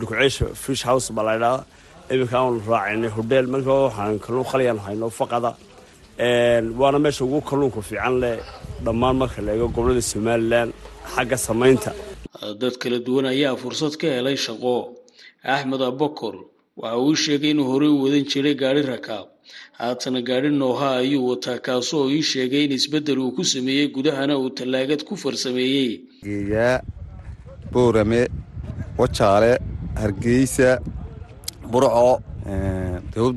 dhukuceysha 0.00 0.46
fish 0.64 0.82
house 0.88 1.08
baa 1.16 1.24
la 1.28 1.32
ydhahda 1.38 1.64
iminka 2.12 2.36
aanu 2.38 2.60
raacaynay 2.68 3.10
hodheel 3.16 3.46
marka 3.54 3.72
waxaan 3.86 4.18
kalluun 4.24 4.46
qaliyaan 4.52 4.78
hayno 4.86 5.08
faqada. 5.18 5.50
Waana 6.80 6.98
meesha 7.04 7.22
ugu 7.26 7.40
kalluunka 7.48 7.80
fiican 7.88 8.14
leh 8.22 8.36
dhammaan 8.84 9.16
marka 9.22 9.40
la 9.46 9.50
eego 9.56 9.68
gobollada 9.74 10.02
somalilan 10.12 10.68
xagga 11.14 11.36
samaynta. 11.48 11.90
Dad 12.60 12.74
kala 12.82 12.98
duwan 13.06 13.26
ayaa 13.34 13.56
fursad 13.62 13.94
ka 14.00 14.06
helay 14.16 14.36
shaqo. 14.46 14.74
Axmed 15.54 15.80
abakor 15.90 16.34
waxa 16.80 16.98
uu 17.04 17.14
sheegay 17.24 17.50
inuu 17.54 17.66
horey 17.72 17.88
u 17.96 18.02
wadan 18.04 18.24
jiray 18.30 18.54
gaadhi 18.62 18.82
rakaab 18.94 19.26
haatana 19.80 20.20
gaadhi 20.28 20.50
nooha 20.62 20.88
ayuu 21.02 21.22
wataa 21.30 21.58
kaasoo 21.66 22.04
ii 22.16 22.22
sheegay 22.32 22.64
in 22.66 22.72
isbeddel 22.78 23.18
uu 23.24 23.32
ku 23.36 23.44
sameeyey 23.54 23.88
gudahana 23.96 24.34
uu 24.42 24.50
tallaagad 24.58 25.02
ku 25.08 25.16
farsameeyey. 25.22 25.90
Geeyaa 26.26 26.76
boorame 27.72 28.20
wajaale 29.00 29.52
hargeysa 30.02 30.68
burco 31.72 32.20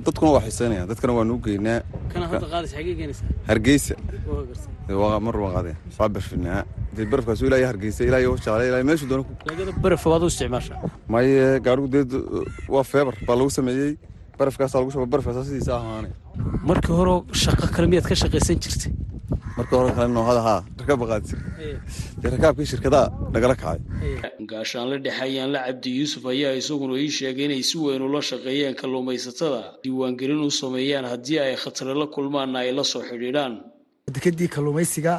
dadkuna 0.05 0.31
waa 0.35 0.43
xiiseynaya 0.45 0.83
dadkana 0.91 1.13
waanu 1.17 1.33
u 1.37 1.39
geynaa. 1.47 1.79
Hargeysa. 3.49 3.95
Mar 5.25 5.35
waqade 5.45 5.71
waa 5.99 6.09
barfinaa. 6.15 6.61
Dee 6.95 7.05
barafkaas 7.11 7.41
ilaa 7.41 7.65
hargeysa 7.71 8.03
ilaa 8.09 8.21
wajaale 8.35 8.67
ilaa 8.69 8.83
meeshu 8.89 9.05
doona 9.09 9.23
baraf 9.83 10.05
waad 10.11 10.23
u 10.23 10.27
isticmaashaa 10.33 10.79
maye 11.13 11.59
gaadhigu 11.65 11.87
dee 11.95 12.05
waa 12.75 12.83
feebar 12.91 13.15
baa 13.27 13.35
lagu 13.39 13.49
sameeyey. 13.57 13.91
Barafkaasaa 14.39 14.79
lagu 14.81 14.91
shaba 14.93 15.05
barafkaasa 15.13 15.43
sidiisa 15.49 15.73
ahaanay 15.79 16.11
markii 16.69 16.95
hore 16.99 17.13
shaqo 17.43 17.65
kale 17.75 17.87
miyaad 17.91 18.07
ka 18.11 18.15
shaqaysan 18.21 18.57
jirtay? 18.63 18.91
Marka 19.57 19.73
hore 19.79 19.91
kale 19.97 20.09
noohada 20.17 20.41
haa 20.47 20.59
rakaab 20.79 20.99
baqaad 21.03 21.23
jir 21.29 21.39
dee 22.21 22.29
rakaabkii 22.35 22.67
shirkadaha 22.71 23.05
nagala 23.33 23.55
kacay. 23.61 23.79
Gaashaanle 24.51 24.95
dhexe 25.05 25.21
ayaanla 25.27 25.59
cabdi 25.67 25.89
yuusuf 25.99 26.23
ayaa 26.33 26.53
isaguna 26.61 26.93
ii 27.03 27.11
sheegay 27.17 27.45
inay 27.47 27.63
si 27.69 27.75
weyn 27.83 28.01
ula 28.07 28.21
shaqeeyeen 28.29 28.75
kalluumaysatada. 28.81 29.61
Diiwaangelin 29.83 30.41
u 30.47 30.51
sameeyaan 30.61 31.05
haddii 31.13 31.39
ay 31.45 31.55
khatare 31.63 31.93
la 32.01 32.05
kulmaanna 32.15 32.57
ay 32.63 32.71
la 32.77 32.83
soo 32.91 33.01
xidhiidhaan. 33.09 33.53
Dekadii 34.15 34.49
kalluumaysiga 34.55 35.13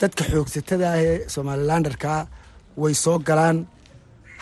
dadka 0.00 0.22
xoogsatada 0.32 0.86
ah 0.94 1.00
ee 1.08 1.14
somalilandarkaa 1.34 2.20
way 2.82 2.94
soo 3.04 3.18
galaan. 3.28 3.58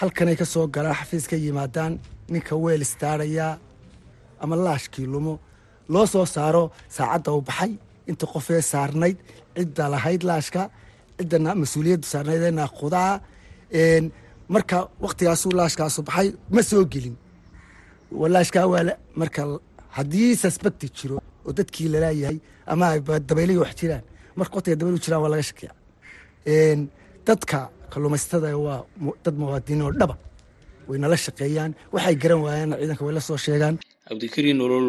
Halkanay 0.00 0.37
ka 0.40 0.45
soo 0.54 0.66
galaan 0.76 0.97
xafiis 1.00 1.25
ka 1.31 1.37
yimaadaan 1.45 1.93
ninka 2.33 2.54
weel 2.64 2.83
istaaraya 2.87 3.49
ama 4.43 4.54
laashkii 4.66 5.07
lumo 5.14 5.35
loo 5.93 6.07
soo 6.12 6.26
saaro 6.35 6.62
saacadda 6.97 7.31
u 7.38 7.41
baxay. 7.49 7.73
Inta 8.11 8.26
qofee 8.33 8.62
saarnayd 8.73 9.17
cidda 9.57 9.85
lahayd 9.95 10.23
laashka 10.31 10.62
ciddana 11.19 11.50
mas'uuliyaddu 11.62 12.07
saarnayd 12.12 12.43
ee 12.49 12.53
naaqudaa 12.61 13.12
marka 14.55 14.76
waktigaasuu 15.05 15.53
laashkaasu 15.61 16.00
baxay 16.09 16.29
ma 16.55 16.62
soo 16.71 16.85
gelin. 16.93 17.17
Laashkaa 18.35 18.67
waa 18.73 18.83
marka 19.21 19.43
haddii 19.97 20.31
suspecti 20.43 20.87
jiro 20.97 21.17
oo 21.47 21.53
dadkii 21.59 21.88
lalaayahay 21.95 22.38
ama 22.73 22.87
dabaylahi 23.29 23.59
wax 23.64 23.73
jiraan 23.81 24.05
marka 24.38 24.53
waqtiga 24.57 24.76
dabaylu 24.81 24.99
jiraan 25.05 25.23
waa 25.25 25.33
laga 25.35 25.45
shakiya 25.50 25.73
dadka 27.26 27.59
kalluumaysatada 27.93 28.49
waa 28.67 28.81
dad 29.25 29.35
muwaadiniin 29.41 29.83
oo 29.87 29.93
dhaba 30.00 30.14
way 30.88 30.99
nala 31.03 31.17
shaqeeyaan 31.26 31.73
waxay 31.95 32.14
garan 32.23 32.41
waayaan 32.45 32.71
ciidanka 32.81 33.03
way 33.07 33.14
la 33.19 33.21
soo 33.29 33.38
sheegaan. 33.47 33.75
Cabdikariin 34.09 34.57
nolol 34.62 34.87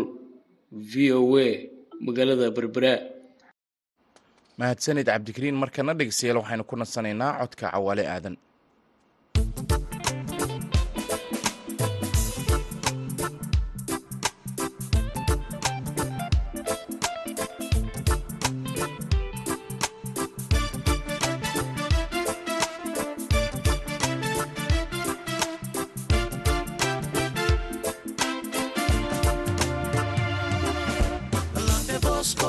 v 0.75 1.11
o 1.19 1.21
a 1.37 1.47
magaalada 2.05 2.47
berbera 2.57 2.93
mahadsanid 4.59 5.07
cabdikariin 5.13 5.55
markana 5.63 5.93
dhegeystayaal 5.99 6.37
waxaynu 6.41 6.63
ku 6.69 6.75
nasanaynaa 6.81 7.31
codka 7.41 7.65
cawaale 7.73 8.03
aadan 8.15 8.35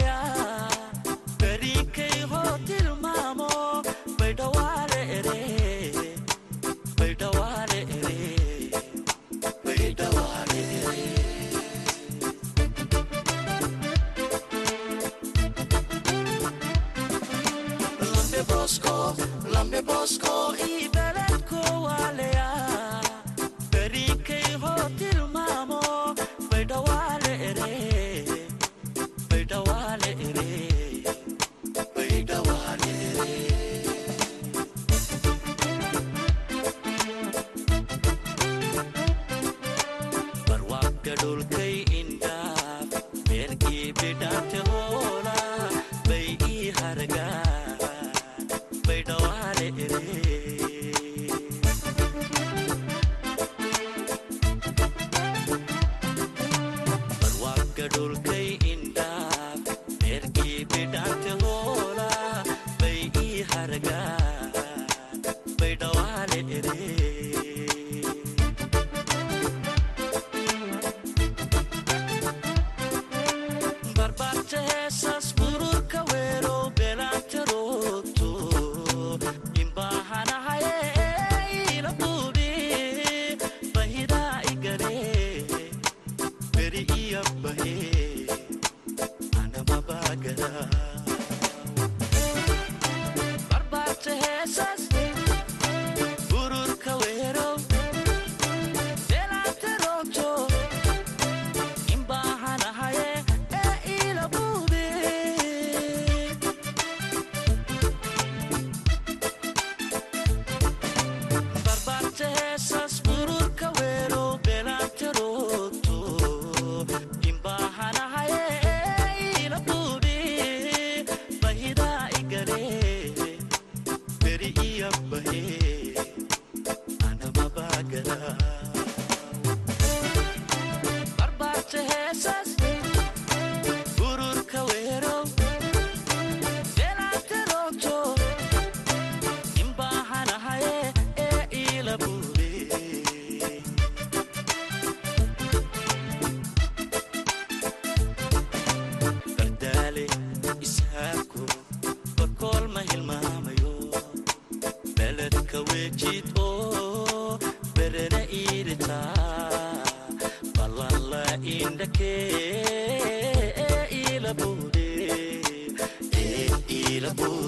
the 167.10 167.24
boy. 167.24 167.39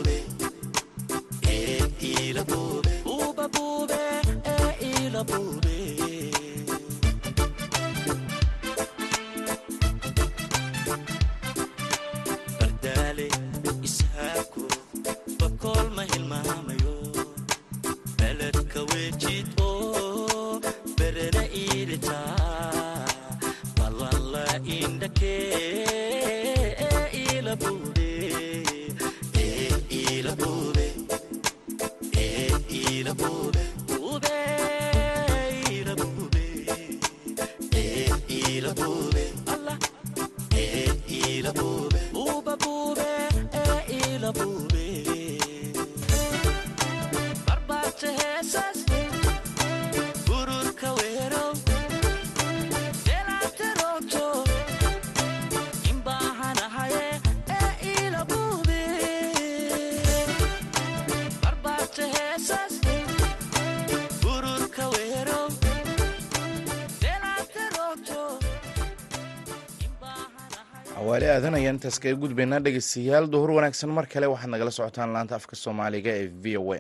Aadan 71.36 71.56
ayaan 71.60 71.76
intaas 71.78 71.98
kaga 72.04 72.16
gudbaynaa 72.24 72.60
dhegeystayaal 72.66 73.26
duhur 73.34 73.52
wanaagsan. 73.58 73.90
Mar 73.98 74.06
kale 74.14 74.28
waxaad 74.34 74.50
nagala 74.54 74.72
socotaan 74.78 75.14
laanta 75.16 75.36
afka 75.40 75.56
soomaaliga 75.64 76.12
ee 76.22 76.28
v 76.44 76.58
o 76.58 76.74
a. 76.74 76.80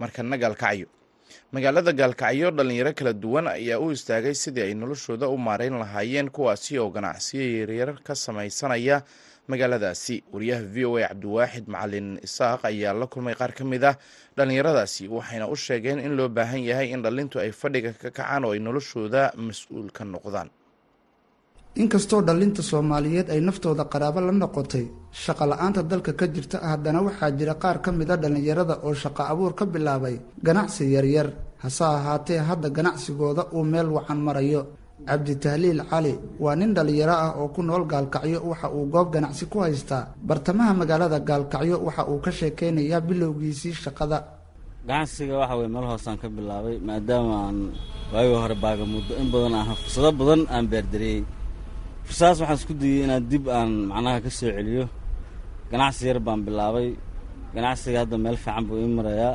Markana 0.00 0.36
gaalkacyo 0.42 0.86
magaalada 1.52 1.92
gaalkacyo 2.00 2.48
dhalinyaro 2.56 2.92
kala 2.98 3.12
duwan 3.22 3.46
ayaa 3.48 3.78
u 3.84 3.90
istaagay 3.96 4.34
sidii 4.42 4.62
ay 4.68 4.74
noloshooda 4.74 5.26
u 5.28 5.36
maareyn 5.46 5.76
lahaayeen 5.82 6.28
kuwaasi 6.36 6.78
oo 6.78 6.88
ganacsiyo 6.96 7.44
yaryar 7.60 7.90
ka 8.06 8.14
sameysanaya 8.14 9.02
magaaladaasi. 9.50 10.16
Wariyaha 10.32 10.62
v 10.74 10.76
o 10.84 10.96
a 10.96 11.08
cabdiwaaxid 11.08 11.64
macalin 11.74 12.08
isaaq 12.26 12.60
ayaa 12.70 12.92
la 13.00 13.06
kulmay 13.06 13.34
qaar 13.34 13.52
ka 13.58 13.64
mid 13.64 13.84
ah 13.84 13.96
dhalinyaradaasi 14.36 15.08
waxayna 15.08 15.48
u 15.48 15.56
sheegeen 15.56 15.98
in 16.00 16.16
loo 16.18 16.28
baahan 16.28 16.62
yahay 16.70 16.88
in 16.94 17.02
dhalintu 17.02 17.40
ay 17.40 17.50
fadhiga 17.52 17.92
ka 17.92 18.10
kacaan 18.10 18.44
oo 18.44 18.52
ay 18.52 18.60
noloshooda 18.60 19.32
mas'uul 19.36 19.90
ka 19.92 20.04
noqdaan 20.04 20.48
inkastoo 21.82 22.20
dhallinta 22.26 22.62
soomaaliyeed 22.70 23.28
ay 23.34 23.40
naftooda 23.48 23.84
qaraabo 23.92 24.20
la 24.26 24.32
noqotay 24.42 24.84
shaqa 25.22 25.44
la'aanta 25.50 25.80
dalka 25.90 26.12
ka 26.20 26.26
jirta 26.34 26.56
haddana 26.70 27.00
waxaa 27.06 27.30
jira 27.38 27.54
qaar 27.62 27.76
ka 27.84 27.90
mid 27.98 28.10
a 28.10 28.16
dhallinyarada 28.22 28.74
oo 28.86 28.94
shaqo 29.02 29.22
abuur 29.32 29.52
ka 29.58 29.64
bilaabay 29.74 30.16
ganacsi 30.46 30.82
yaryar 30.94 31.28
hase 31.62 31.84
ahaatee 31.96 32.40
hadda 32.48 32.68
ganacsigooda 32.76 33.42
uu 33.56 33.64
meel 33.72 33.88
wacan 33.96 34.20
marayo. 34.26 34.62
Cabdi 35.08 35.34
tahliil 35.42 35.80
cali 35.90 36.14
waa 36.42 36.54
nin 36.60 36.70
dhallinyaro 36.76 37.14
ah 37.24 37.30
oo 37.40 37.48
ku 37.54 37.60
nool 37.62 37.84
gaalkacyo 37.92 38.38
waxa 38.50 38.68
uu 38.76 38.84
goob 38.94 39.08
ganacsi 39.14 39.44
ku 39.52 39.58
haystaa. 39.64 40.04
Bartamaha 40.28 40.72
magaalada 40.80 41.18
gaalkacyo 41.28 41.76
waxa 41.86 42.02
uu 42.10 42.18
ka 42.24 42.30
sheekeynayaa 42.38 43.00
bilowgiisii 43.08 43.74
shaqada. 43.84 44.18
Ganacsiga 44.88 45.34
waxa 45.42 45.54
weye 45.58 45.70
meel 45.74 45.86
hoosaan 45.90 46.18
ka 46.22 46.26
bilaabay 46.36 46.76
maadaama 46.88 47.34
aan 47.46 47.58
waagii 48.12 48.38
hore 48.42 48.56
baaga 48.64 48.84
muddo 48.92 49.12
in 49.22 49.28
badan 49.32 49.54
aan 49.58 49.76
fursado 49.80 50.10
badan 50.20 50.42
aan 50.54 50.66
beerdariyey 50.72 51.20
fursadaas 52.08 52.38
waxaan 52.42 52.58
isku 52.60 52.74
dayey 52.80 53.04
inaan 53.04 53.24
dib 53.30 53.44
aan 53.56 53.70
macnaha 53.90 54.18
ka 54.24 54.30
soo 54.38 54.50
celiyo. 54.56 54.84
Ganacsi 55.70 56.02
yar 56.08 56.18
baan 56.26 56.40
bilaabay. 56.46 56.88
Ganacsiga 57.54 57.98
hadda 58.02 58.16
meel 58.24 58.36
fiican 58.42 58.64
buu 58.68 58.78
ii 58.84 58.90
marayaa. 58.98 59.34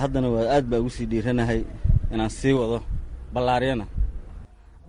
Haddana 0.00 0.28
waa 0.34 0.46
aad 0.56 0.64
baa 0.70 0.78
ugu 0.80 0.90
sii 0.96 1.06
dhiiranahay 1.10 1.60
inaan 2.12 2.30
sii 2.38 2.52
wado. 2.58 2.78
Ballaaryana 3.34 3.86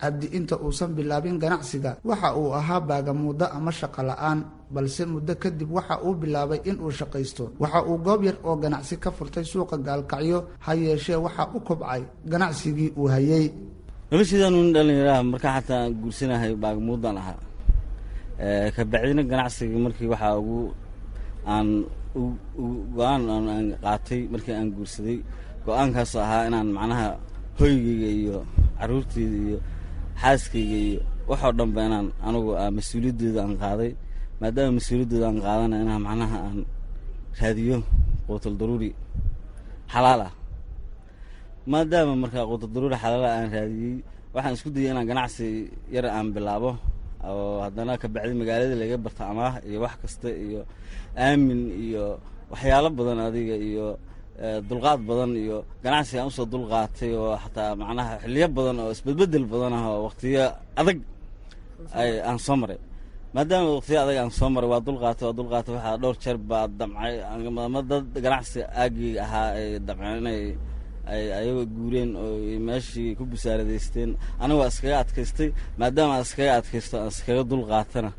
cabdi 0.02 0.28
inta 0.38 0.56
uusan 0.66 0.92
bilaabin 0.98 1.38
ganacsiga 1.44 1.92
waxa 2.10 2.30
uu 2.40 2.50
ahaa 2.60 2.82
baagamuuddo 2.90 3.46
ama 3.58 3.72
shaqo 3.80 4.02
la'aan 4.10 4.40
balse 4.74 5.04
muddo 5.06 5.34
kadib 5.44 5.70
waxa 5.78 5.96
uu 6.06 6.14
bilaabay 6.22 6.60
inuu 6.70 6.90
shaqaysto. 7.00 7.44
Waxa 7.62 7.80
uu 7.90 7.98
goob 8.06 8.22
yar 8.28 8.38
oo 8.48 8.56
ganacsi 8.64 8.96
ka 9.04 9.10
furtay 9.18 9.46
suuqa 9.52 9.78
gaalkacyo 9.88 10.38
ha 10.66 10.72
yeeshee 10.84 11.16
waxa 11.26 11.44
u 11.56 11.60
kobcay. 11.68 12.02
Ganacsigii 12.32 12.90
uu 13.00 13.08
hayey 13.14 13.46
noloshiidaanu 14.12 14.58
nin 14.64 14.72
dhallinyaraha 14.76 15.22
markaa 15.32 15.54
xataa 15.58 15.80
aan 15.86 15.94
guursanahay 16.02 16.52
baagamuuddaan 16.64 17.18
ahaa 17.22 17.40
kabacdina 18.76 19.24
ganacsiga 19.32 19.78
markii 19.86 20.10
waxaa 20.14 20.36
ugu 20.42 20.60
aan 21.54 21.68
go'aan 22.96 23.22
aan 23.36 23.66
qaatay 23.84 24.22
markii 24.34 24.54
aan 24.60 24.70
guursaday 24.76 25.18
go'aankaasoo 25.66 26.22
ahaa 26.26 26.44
inaan 26.50 26.70
macnaha 26.78 27.08
hoygayga 27.60 28.10
iyo 28.20 28.38
caruurteyda 28.80 29.38
iyo 29.48 29.58
xaaskayga 30.22 30.78
iyo 30.88 31.00
waxoo 31.30 31.52
dhanba 31.60 31.80
inaan 31.88 32.08
anugu 32.28 32.52
mas'uuliyaddeeda 32.78 33.40
aan 33.46 33.54
qaaday 33.64 33.92
maadaama 34.42 34.72
mas'uuliyaddeeda 34.78 35.26
aan 35.30 35.38
qaadana 35.46 35.76
inaan 35.84 36.02
macnaha 36.08 36.38
aan 36.48 36.60
raadiyo 37.40 37.78
quutal 38.28 38.56
daruuri 38.60 38.90
xalaal 39.94 40.22
ah 40.28 40.32
maadaama 41.70 42.16
markaa 42.24 42.46
quutal 42.50 42.70
daruuri 42.74 42.98
xalaala 43.04 43.30
aan 43.38 43.48
raadiyey 43.56 43.96
waxaan 44.34 44.54
isku 44.58 44.70
dayay 44.76 44.92
inaan 44.94 45.08
ganacsi 45.12 45.48
yar 45.96 46.06
aan 46.10 46.28
bilaabo 46.36 46.72
oo 47.30 47.62
haddana 47.66 47.94
kabacdi 48.02 48.34
magaalada 48.42 48.76
laga 48.82 48.98
barta 49.06 49.24
amaah 49.32 49.54
iyo 49.70 49.78
wax 49.86 49.94
kasta 50.02 50.30
iyo 50.46 50.62
aamin 51.26 51.62
iyo 51.86 52.06
waxyaalo 52.52 52.90
badan 52.98 53.20
adiga 53.28 53.56
iyo 53.70 53.88
dulqaad 54.70 55.00
badan 55.10 55.32
iyo 55.44 55.58
ganacsi 55.84 56.14
aan 56.18 56.28
u 56.32 56.34
soo 56.38 56.46
dulqaatay 56.54 57.12
oo 57.22 57.36
xataa 57.44 57.72
macnaha 57.82 58.14
xiliyo 58.24 58.48
badan 58.58 58.78
oo 58.84 58.90
isbedbedel 58.96 59.46
badan 59.54 59.74
ah 59.78 59.84
oo 59.94 60.00
waqtiyo 60.08 60.44
adag 60.80 60.98
aan 62.30 62.40
soo 62.46 62.58
maray. 62.62 62.80
Maadaama 63.36 63.70
waqtiyo 63.78 63.98
adag 64.04 64.18
aan 64.22 64.32
soo 64.38 64.50
maray 64.56 64.70
waa 64.74 64.82
dulqaatay 64.88 65.26
waa 65.30 65.38
dulqaatay 65.40 65.74
waxaa 65.78 65.98
dhowr 66.02 66.18
jeer 66.24 66.38
baa 66.50 66.66
damcay. 66.80 67.14
Dad 67.90 68.06
ganacsi 68.26 68.60
aagii 68.82 69.14
ahaa 69.26 69.48
ay 69.60 69.68
inay 70.20 70.42
ay 71.14 71.24
ayagoo 71.40 71.66
guureen 71.76 72.12
oo 72.24 72.36
meeshii 72.68 73.16
ku 73.18 73.24
busaaradaysteen 73.32 74.12
aniga 74.42 74.60
waa 74.62 74.70
iskaga 74.74 74.98
adkaystay 75.04 75.50
maadaama 75.80 76.14
aan 76.16 76.24
iskaga 76.28 76.52
adkaysto 76.60 76.96
aan 77.02 77.10
iskaga 77.14 77.42
dulqaatana 77.52 78.12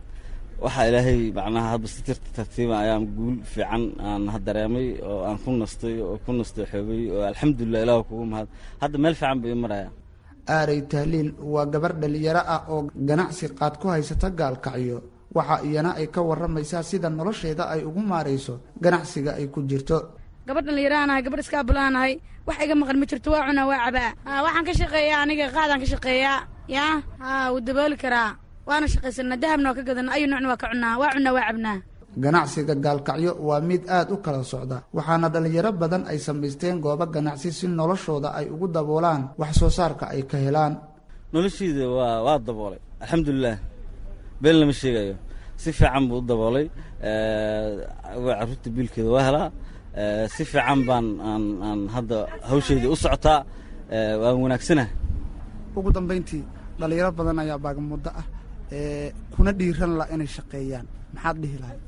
waxaa 0.64 0.86
ilaahay 0.90 1.20
macnaha 1.36 1.68
hadba 1.72 1.86
si 1.94 2.00
tirta 2.06 2.28
tartiiba 2.36 2.74
ayaan 2.84 3.04
guul 3.16 3.36
fiican 3.52 3.84
aan 4.08 4.22
dareemay 4.46 4.88
oo 5.10 5.20
aan 5.28 5.38
ku 5.44 5.50
nastay 5.60 5.96
oo 6.06 6.16
ku 6.24 6.30
nastay 6.38 6.64
xoobay 6.70 7.02
oo 7.14 7.22
alxamdulilah 7.30 7.80
ilaah 7.84 8.02
kugu 8.08 8.24
mahad. 8.32 8.48
Hadda 8.82 8.96
meel 9.02 9.14
fiican 9.20 9.38
buu 9.42 9.50
ii 9.54 9.60
maraya 9.64 9.88
aaray 10.56 10.80
tahliil 10.92 11.30
waa 11.54 11.66
gabar 11.72 11.92
dhalinyaro 12.00 12.42
ah 12.54 12.60
oo 12.72 12.80
ganacsi 13.08 13.44
qaad 13.58 13.74
ku 13.80 13.86
haysata 13.94 14.28
gaalkacyo. 14.40 14.98
Waxa 15.36 15.56
iyana 15.68 15.90
ay 16.00 16.06
ka 16.14 16.20
waramaysaa 16.28 16.82
sida 16.90 17.08
nolosheeda 17.18 17.64
ay 17.74 17.80
ugu 17.88 18.00
maarayso 18.10 18.54
ganacsiga 18.84 19.30
ay 19.40 19.46
ku 19.54 19.58
jirto 19.70 19.96
gabadh 20.46 20.64
dhallinyaraanahay 20.66 21.22
gabadh 21.26 21.42
iskaabulaanahay 21.44 22.12
wax 22.46 22.56
iga 22.64 22.74
maqan 22.80 22.96
ma 23.00 23.06
jirto 23.10 23.28
waa 23.34 23.46
cunaa 23.48 23.66
waa 23.70 23.80
cabaa. 23.86 24.10
Waxaan 24.44 24.64
ka 24.68 24.72
shaqeeyaa 24.80 25.20
aniga 25.24 25.46
qaadaan 25.56 25.78
ka 25.82 25.86
shaqeeyaa. 25.92 26.38
Yaa 26.76 26.94
ha 27.22 27.30
wuu 27.52 27.60
dabooli 27.66 27.96
karaa. 28.02 28.30
Waana 28.68 28.86
shaqaysanaa. 28.92 29.38
Dahabna 29.42 29.66
waa 29.70 29.76
ka 29.78 29.82
gadana 29.88 30.10
ayu 30.16 30.26
nuucna 30.30 30.48
waa 30.52 30.60
ka 30.62 30.66
cunaa. 30.72 30.94
Waa 31.00 31.12
cunaa 31.14 31.32
waa 31.36 31.46
cabnaa. 31.48 31.78
Ganacsiga 32.22 32.74
gaalkacyo 32.84 33.32
waa 33.48 33.60
mid 33.68 33.82
aad 33.96 34.08
u 34.14 34.16
kala 34.24 34.40
socda 34.52 34.76
waxaana 34.96 35.26
dhallinyaro 35.32 35.70
badan 35.80 36.02
ay 36.10 36.18
samaysteen 36.26 36.76
goobo 36.84 37.06
ganacsi 37.14 37.48
si 37.58 37.66
noloshooda 37.78 38.28
ay 38.38 38.46
ugu 38.54 38.66
daboolaan 38.74 39.22
wax 39.40 39.52
soo 39.60 39.70
saarka 39.78 40.04
ay 40.14 40.22
ka 40.30 40.36
helaan. 40.44 40.72
Noloshiida 41.32 41.84
waa 41.98 42.16
waa 42.26 42.38
daboolay. 42.46 42.80
Alxamdulilah 43.02 43.56
been 44.42 44.56
lama 44.60 44.74
sheegayo. 44.80 45.14
Si 45.62 45.70
fiican 45.78 46.04
buu 46.08 46.18
u 46.20 46.26
daboolay. 46.30 46.66
Carruurta 48.26 48.68
biilkeeda 48.76 49.10
waa 49.14 49.24
helaa 49.28 49.48
si 50.34 50.42
fiican 50.50 50.80
baan 50.88 51.06
aan 51.68 51.80
hadda 51.94 52.18
hawsheydii 52.50 52.90
u 52.94 52.96
socotaa. 53.04 53.40
Waan 54.22 54.36
wanaagsanaha 54.44 54.90
ugu 55.78 55.88
dambayntii 55.96 56.44
dhallinyaro 56.80 57.12
badan 57.18 57.38
ayaa 57.44 57.58
baagamuuddo 57.64 58.10
ah 58.20 58.26
kuna 59.34 59.50
dhiiran 59.58 59.92
la 60.00 60.04
inay 60.14 60.28
shaqeeyaan. 60.36 60.86
Maxaad 61.14 61.36
dhihi 61.42 61.56
lahay 61.62 61.78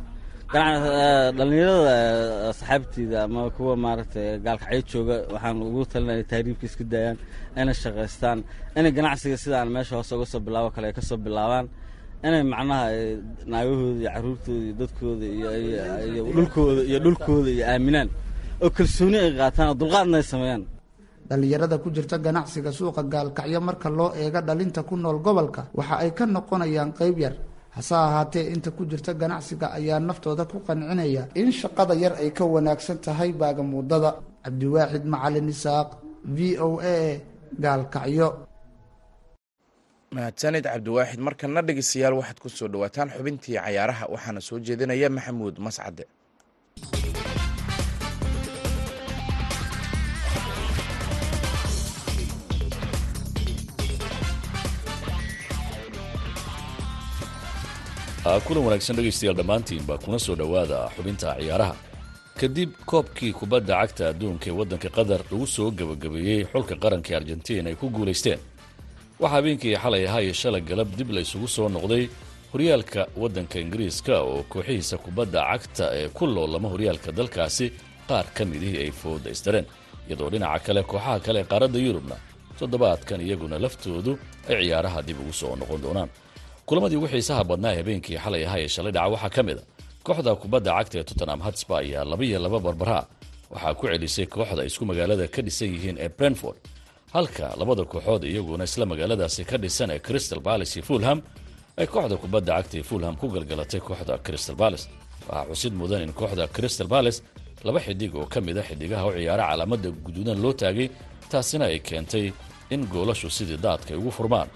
dhallinyarada 1.37 1.95
saxaabteyda 2.59 3.19
ama 3.27 3.51
kuwa 3.57 3.75
maaragtay 3.85 4.27
gaalkacyo 4.47 4.83
jooga 4.91 5.17
waxaan 5.35 5.57
ugu 5.69 5.83
talinaya 5.93 6.25
taariibka 6.33 6.65
isku 6.69 6.85
daayaan 6.93 7.17
inay 7.61 7.77
shaqaystaan 7.83 8.39
inay 8.79 8.93
ganacsiga 8.97 9.37
sidaan 9.45 9.69
meesha 9.75 9.95
hoose 9.99 10.13
uga 10.17 10.27
soo 10.33 10.41
bilaabo 10.47 10.69
kale 10.75 10.87
ay 10.91 10.95
ka 10.99 11.03
soo 11.09 11.19
bilaabaan 11.27 11.67
inay 12.27 12.43
macnaha 12.53 12.87
naagahooda 13.51 14.01
iyo 14.01 14.11
caruurtooda 14.15 14.63
iyo 14.67 14.75
dadkooda 14.81 15.27
iyo 16.11 16.23
dhulkooda 16.37 16.83
iyo 16.91 16.99
dhulkooda 17.05 17.51
iyo 17.57 17.65
aaminaan. 17.73 18.09
Oo 18.65 18.71
kalsooni 18.77 19.17
ay 19.25 19.31
qaataan 19.39 19.69
oo 19.73 19.77
dulqaadna 19.81 20.17
ay 20.21 20.27
sameeyaan. 20.33 20.63
Dhallinyarada 21.29 21.77
ku 21.83 21.89
jirta 21.97 22.17
ganacsiga 22.27 22.71
suuqa 22.79 23.03
gaalkacyo 23.13 23.61
marka 23.69 23.89
loo 23.99 24.11
eego 24.23 24.41
dhalinta 24.49 24.81
ku 24.89 24.95
nool 24.97 25.19
gobolka 25.27 25.63
waxa 25.79 25.95
ay 26.05 26.11
ka 26.17 26.25
noqonayaan 26.27 26.91
qayb 26.99 27.19
yar. 27.25 27.35
Hase 27.77 27.95
ahaatee 28.07 28.45
inta 28.55 28.71
ku 28.77 28.83
jirta 28.91 29.13
ganacsiga 29.21 29.67
ayaa 29.79 29.99
naftooda 30.09 30.45
ku 30.51 30.57
qancinaya 30.67 31.23
in 31.41 31.49
shaqada 31.61 31.95
yar 32.03 32.15
ay 32.23 32.31
ka 32.37 32.45
wanaagsan 32.55 32.99
tahay 33.05 33.31
baagamuudada 33.41 34.11
cabdiwaaxid 34.45 35.05
macalin 35.13 35.49
isaaq 35.55 35.89
v 36.37 36.39
o 36.67 36.69
a 36.79 36.97
gaalkacyo 37.65 38.29
mahadsanid 40.17 40.65
cabdiwaaxid 40.73 41.21
markana 41.29 41.61
dhegeystayaal 41.69 42.15
waxaad 42.21 42.39
ku 42.43 42.49
soo 42.57 42.69
dhowaataan 42.73 43.13
xubintii 43.17 43.57
cayaaraha 43.65 44.05
waxaana 44.15 44.41
soo 44.49 44.59
jeedinaya 44.67 45.09
maxamuud 45.17 45.57
mascade. 45.67 46.05
Kulan 58.47 58.65
wanaagsan 58.65 58.97
dhegaystayaal 58.97 59.37
dhammaantiinba 59.37 59.95
kuna 60.05 60.19
soo 60.19 60.35
dhowaada 60.41 60.79
xubinta 60.97 61.37
ciyaaraha 61.41 61.75
kadib 62.41 62.71
koobkii 62.91 63.33
kubadda 63.39 63.75
cagta 63.81 64.05
adduunka 64.11 64.47
ee 64.51 64.57
waddanka 64.61 64.89
qatar 64.97 65.21
lagu 65.31 65.47
soo 65.47 65.71
gebagabeeyey 65.79 66.41
xulka 66.53 66.75
qaranka 66.83 67.11
argentiin 67.19 67.67
ay 67.71 67.77
ku 67.81 67.87
guulaysteen 67.97 68.41
waxaa 69.25 69.35
habeenkii 69.37 69.75
xalay 69.83 70.03
ahaa 70.09 70.23
iyo 70.27 70.35
shalay 70.43 70.61
galab 70.71 70.89
dib 70.99 71.11
la 71.17 71.21
isugu 71.27 71.49
soo 71.57 71.69
noqday 71.77 72.05
horyaalka 72.53 73.03
waddanka 73.23 73.57
ingiriiska 73.65 74.15
oo 74.31 74.39
kooxihiisa 74.53 74.97
kubadda 75.05 75.41
cagta 75.51 75.85
ee 75.99 76.09
ku 76.17 76.25
loolama 76.35 76.69
horyaalka 76.75 77.11
dalkaasi 77.19 77.67
qaar 78.09 78.27
ka 78.37 78.43
midihii 78.51 78.79
ay 78.85 78.91
fooda 79.01 79.29
isdareen 79.35 79.67
iyadoo 80.09 80.31
dhinaca 80.33 80.61
kale 80.67 80.83
kooxaha 80.91 81.17
kale 81.27 81.39
ee 81.43 81.49
qaaradda 81.53 81.79
yurubna 81.87 82.17
toddobaadkan 82.59 83.21
iyaguna 83.27 83.57
laftoodu 83.65 84.13
ay 84.51 84.57
ciyaaraha 84.67 85.01
dib 85.09 85.19
ugu 85.23 85.33
soo 85.41 85.53
noqon 85.61 85.81
doonaan. 85.85 86.11
Kulamadii 86.69 86.97
ugu 87.01 87.09
xiisaha 87.13 87.43
badnaa 87.51 87.73
ee 87.75 87.79
habeenkii 87.81 88.19
xalay 88.25 88.43
ahaa 88.47 88.59
ee 88.65 88.69
shalay 88.75 88.93
dhaca 88.97 89.09
waxaa 89.15 89.31
ka 89.37 89.43
mid 89.49 89.59
a 89.59 89.65
kooxda 90.07 90.31
kubadda 90.43 90.71
cagta 90.79 90.97
ee 91.01 91.05
tottenham 91.09 91.41
hatsba 91.47 91.75
ayaa 91.83 92.05
laba 92.11 92.25
iyo 92.29 92.39
laba 92.45 92.59
barbaraha 92.67 93.03
waxaa 93.53 93.75
ku 93.79 93.85
celisay 93.93 94.27
kooxda 94.35 94.63
isku 94.69 94.83
magaalada 94.91 95.27
ka 95.35 95.41
dhisan 95.47 95.69
yihiin 95.75 95.97
ee 96.05 96.09
brentford 96.19 96.57
halka 97.15 97.47
labada 97.61 97.85
kooxood 97.93 98.23
iyaguna 98.31 98.65
isla 98.69 98.85
magaaladaasi 98.91 99.43
ka 99.51 99.57
dhisan 99.63 99.91
ee 99.95 99.99
crystal 100.07 100.41
balis 100.49 100.71
iyo 100.77 100.85
fulham 100.91 101.19
ay 101.81 101.87
kooxda 101.95 102.17
kubadda 102.23 102.53
cagta 102.59 102.77
ee 102.79 102.83
fulham 102.91 103.15
ku 103.21 103.27
galgalatay 103.35 103.81
kooxda 103.89 104.15
crystal 104.27 104.57
balis 104.63 104.83
waxaa 105.29 105.45
xusid 105.51 105.75
mudan 105.81 106.03
in 106.07 106.13
kooxda 106.21 106.45
crystal 106.57 106.89
balis 106.95 107.17
laba 107.67 107.81
xidig 107.87 108.13
oo 108.19 108.27
ka 108.33 108.39
mid 108.47 108.57
a 108.59 108.63
xidigaha 108.69 109.05
u 109.09 109.13
ciyaara 109.19 109.45
calaamada 109.51 109.89
guduudan 110.05 110.39
loo 110.45 110.53
taagay 110.63 110.89
taasina 111.31 111.65
ay 111.71 111.79
keentay 111.89 112.27
in 112.75 112.83
goolashu 112.93 113.29
sidii 113.37 113.57
daadka 113.67 113.91
ay 113.95 113.99
ugu 114.01 114.11
furmaan 114.19 114.49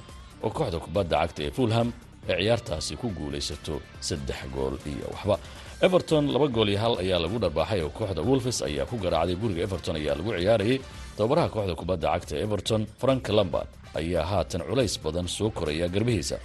oo 0.44 0.50
kooxda 0.58 0.78
kubadda 0.84 1.16
cagta 1.22 1.40
ee 1.46 1.50
fulham 1.58 1.88
ay 2.28 2.36
ciyaartaasi 2.42 2.92
ku 3.00 3.06
guulaysato 3.18 3.74
saddex 4.08 4.40
gool 4.54 4.74
iyo 4.92 5.06
waxba. 5.14 5.36
Everton 5.86 6.24
laba 6.34 6.46
gool 6.56 6.68
iyo 6.72 6.78
hal 6.84 6.94
ayaa 7.02 7.18
lagu 7.24 7.38
dharbaaxay 7.44 7.80
oo 7.86 7.90
kooxda 7.98 8.20
wolfes 8.28 8.58
ayaa 8.68 8.86
ku 8.90 8.96
garaacday 9.04 9.36
guriga 9.42 9.62
everton 9.66 9.94
ayaa 10.00 10.14
lagu 10.18 10.30
ciyaarayay 10.42 10.78
tababaraha 11.18 11.48
kooxda 11.54 11.74
kubadda 11.80 12.08
cagta 12.14 12.34
everton 12.44 12.82
frank 13.00 13.24
lambard 13.38 13.68
ayaa 14.00 14.24
haatan 14.30 14.62
culays 14.68 14.94
badan 15.04 15.26
soo 15.36 15.50
koraya 15.58 15.86
garbihiisa 15.94 16.36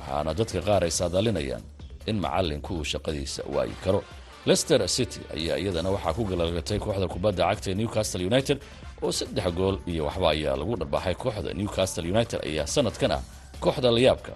waxaana 0.00 0.32
dadka 0.38 0.60
qaar 0.68 0.82
ay 0.86 0.90
saadaalinayaan 1.00 1.62
in 2.10 2.16
macallinku 2.24 2.70
uu 2.78 2.84
shaqadiisa 2.92 3.42
waayi 3.54 3.74
karo. 3.84 4.00
Lester 4.48 4.80
city 4.96 5.20
ayaa 5.36 5.56
iyadana 5.62 5.90
waxaa 5.94 6.14
ku 6.18 6.22
galalgatay 6.30 6.78
kooxda 6.84 7.06
kubadda 7.14 7.42
cagta 7.50 7.68
ee 7.70 7.74
newcastle 7.80 8.22
united 8.30 8.58
oo 9.04 9.12
saddex 9.18 9.46
gool 9.58 9.76
iyo 9.92 10.02
waxba 10.08 10.28
ayaa 10.34 10.54
lagu 10.60 10.74
dharbaaxay 10.80 11.14
kooxda 11.22 11.50
newcastle 11.60 12.06
united 12.14 12.40
ayaa 12.48 12.66
sanadkan 12.74 13.10
ah 13.18 13.22
kooxda 13.64 13.88
layaabka 13.96 14.32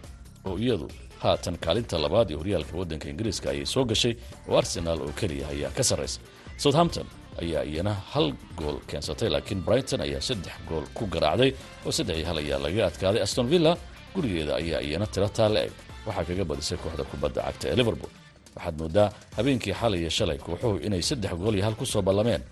oo 0.49 0.57
iyadu 0.65 0.87
haatan 1.23 1.55
kaalinta 1.65 1.97
labaad 2.05 2.29
ee 2.31 2.37
horyaalka 2.41 2.73
waddanka 2.81 3.07
ingiriiska 3.13 3.47
ayay 3.53 3.67
soo 3.75 3.85
gashay 3.91 4.15
oo 4.51 4.57
arsenaal 4.61 5.01
oo 5.07 5.13
keliya 5.21 5.47
ayaa 5.55 5.71
ka 5.79 5.83
sarraysa 5.91 6.19
southampton 6.65 7.07
ayaa 7.43 7.63
iyana 7.71 7.93
hal 8.13 8.27
gool 8.59 8.77
keensatay 8.91 9.29
laakiin 9.35 9.61
brighton 9.67 10.01
ayaa 10.07 10.21
saddex 10.29 10.55
gool 10.69 10.85
ku 10.97 11.05
garaacday 11.15 11.51
oo 11.87 11.93
saddex 11.99 12.17
iyo 12.21 12.27
hal 12.31 12.39
ayaa 12.45 12.59
laga 12.65 12.83
adkaaday. 12.91 13.21
Aston 13.27 13.47
villa 13.53 13.73
gurigeeda 14.15 14.53
ayaa 14.61 14.81
iyana 14.87 15.07
tiro 15.15 15.29
taalla 15.39 15.59
eg 15.67 15.73
waxaa 16.07 16.25
kaga 16.29 16.45
badisay 16.51 16.79
kooxda 16.83 17.05
kubadda 17.11 17.41
cagta 17.47 17.65
ee 17.73 17.77
liverpool. 17.81 18.13
Waxaad 18.57 18.75
moodaa 18.81 19.09
habeenkii 19.37 19.75
xalay 19.81 20.01
iyo 20.03 20.11
shalay 20.19 20.39
kooxuhu 20.47 20.77
inay 20.87 21.03
saddex 21.11 21.33
gool 21.43 21.55
iyo 21.59 21.65
hal 21.67 21.75
ku 21.81 21.87
soo 21.93 22.03
ballameen. 22.09 22.43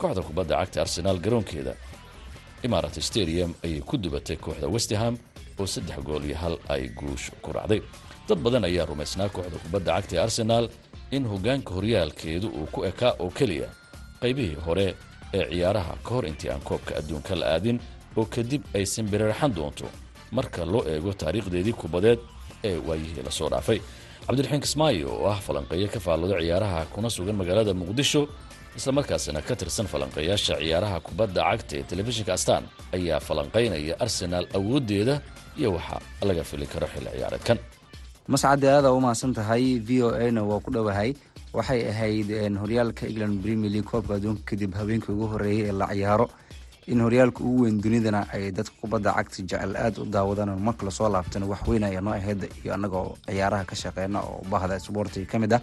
Kooxda 0.00 0.22
kubadda 0.28 0.54
cagta 0.60 0.78
arsenaal 0.84 1.18
garoonkeeda 1.24 1.74
imarat 2.66 2.94
stadium 3.08 3.50
ayay 3.64 3.80
ku 3.88 3.94
dubatay 3.96 4.36
kooxda 4.44 4.66
westham 4.74 5.14
oo 5.60 5.66
saddex 5.74 5.98
gool 6.08 6.24
iyo 6.28 6.36
hal 6.42 6.54
ay 6.74 6.82
guush 6.98 7.26
ku 7.44 7.52
raacday. 7.56 7.80
Dad 8.28 8.38
badan 8.44 8.64
ayaa 8.68 8.86
rumaysnaa 8.90 9.28
kooxda 9.36 9.58
kubadda 9.64 9.90
cagta 9.96 10.14
ee 10.16 10.22
arsenaal 10.26 10.66
in 11.16 11.24
hoggaanka 11.32 11.70
horyaalkeedu 11.76 12.48
uu 12.58 12.66
ku 12.74 12.80
ekaa 12.90 13.12
oo 13.22 13.30
keliya 13.38 13.68
qaybihii 14.22 14.58
hore 14.66 14.86
ee 15.38 15.44
ciyaaraha 15.52 15.94
ka 16.04 16.10
hor 16.14 16.24
intii 16.30 16.50
aan 16.54 16.60
koobka 16.68 16.92
adduunka 17.00 17.34
la 17.40 17.46
aadin 17.54 17.78
oo 18.18 18.24
kadib 18.34 18.62
ay 18.74 18.84
simbirarxan 18.94 19.52
doonto. 19.56 19.86
Marka 20.36 20.64
loo 20.72 20.82
eego 20.92 21.12
taariikhdeedii 21.20 21.72
kubadeed 21.82 22.18
ee 22.68 22.76
waayihii 22.88 23.22
la 23.26 23.30
soo 23.38 23.48
dhaafay 23.52 23.78
cabdiraxiin 24.26 24.60
kismaayo 24.64 25.08
oo 25.20 25.26
ah 25.34 25.38
falanqeeyo 25.46 25.88
ka 25.94 26.00
faallooda 26.06 26.36
ciyaaraha 26.44 26.80
kuna 26.94 27.08
sugan 27.16 27.36
magaalada 27.40 27.72
muqdisho 27.80 28.22
islamarkaasina 28.78 29.40
ka 29.48 29.54
tirsan 29.60 29.86
falanqeeyaasha 29.92 30.54
ciyaaraha 30.62 30.98
kubadda 31.06 31.40
cagta 31.50 31.74
ee 31.78 31.82
telefishinka 31.90 32.32
astaan 32.38 32.64
ayaa 32.96 33.20
falanqaynaya 33.28 33.94
arsenaal 34.04 34.46
awooddeeda 34.58 35.14
iyo 35.60 35.70
waxa 35.76 35.96
laga 36.28 36.44
fili 36.50 36.66
karo 36.72 36.86
xilli 36.92 37.10
ciyaareedkan. 37.16 37.58
Mascade 38.32 38.66
aada 38.74 38.90
u 38.92 39.00
mahadsan 39.04 39.32
tahay 39.38 39.64
v 39.86 40.02
o 40.06 40.08
a 40.14 40.26
na 40.36 40.42
waa 40.50 40.60
ku 40.64 40.70
dhowahay 40.70 41.10
waxay 41.56 41.80
ahayd 41.90 42.28
horyaalka 42.62 43.06
england 43.10 43.42
premier 43.42 43.70
league 43.74 43.88
koobka 43.90 44.14
adduunka 44.18 44.42
kadib 44.50 44.72
habeenkii 44.80 45.12
ugu 45.14 45.26
horeeyay 45.32 45.68
ee 45.68 45.72
la 45.72 45.86
ciyaaro. 45.94 46.26
In 46.86 47.00
horyaalka 47.00 47.40
ugu 47.44 47.62
weyn 47.64 47.80
dunidana 47.82 48.20
ay 48.32 48.50
dadka 48.52 48.72
kubadda 48.80 49.12
cagta 49.16 49.42
jecel 49.42 49.76
aada 49.76 50.00
u 50.02 50.04
daawadaan 50.14 50.58
marka 50.66 50.84
la 50.86 50.90
soo 50.90 51.08
laabtana 51.08 51.46
wax 51.46 51.62
weyn 51.68 51.84
ayaa 51.84 52.00
noo 52.00 52.14
aheyd 52.14 52.42
iyo 52.64 52.74
annagoo 52.74 53.16
ciyaaraha 53.26 53.64
ka 53.64 53.74
shaqeyna 53.76 54.18
oo 54.20 54.42
bahda 54.50 54.78
sboortiga 54.80 55.26
ka 55.26 55.38
mid 55.38 55.52
ah. 55.52 55.60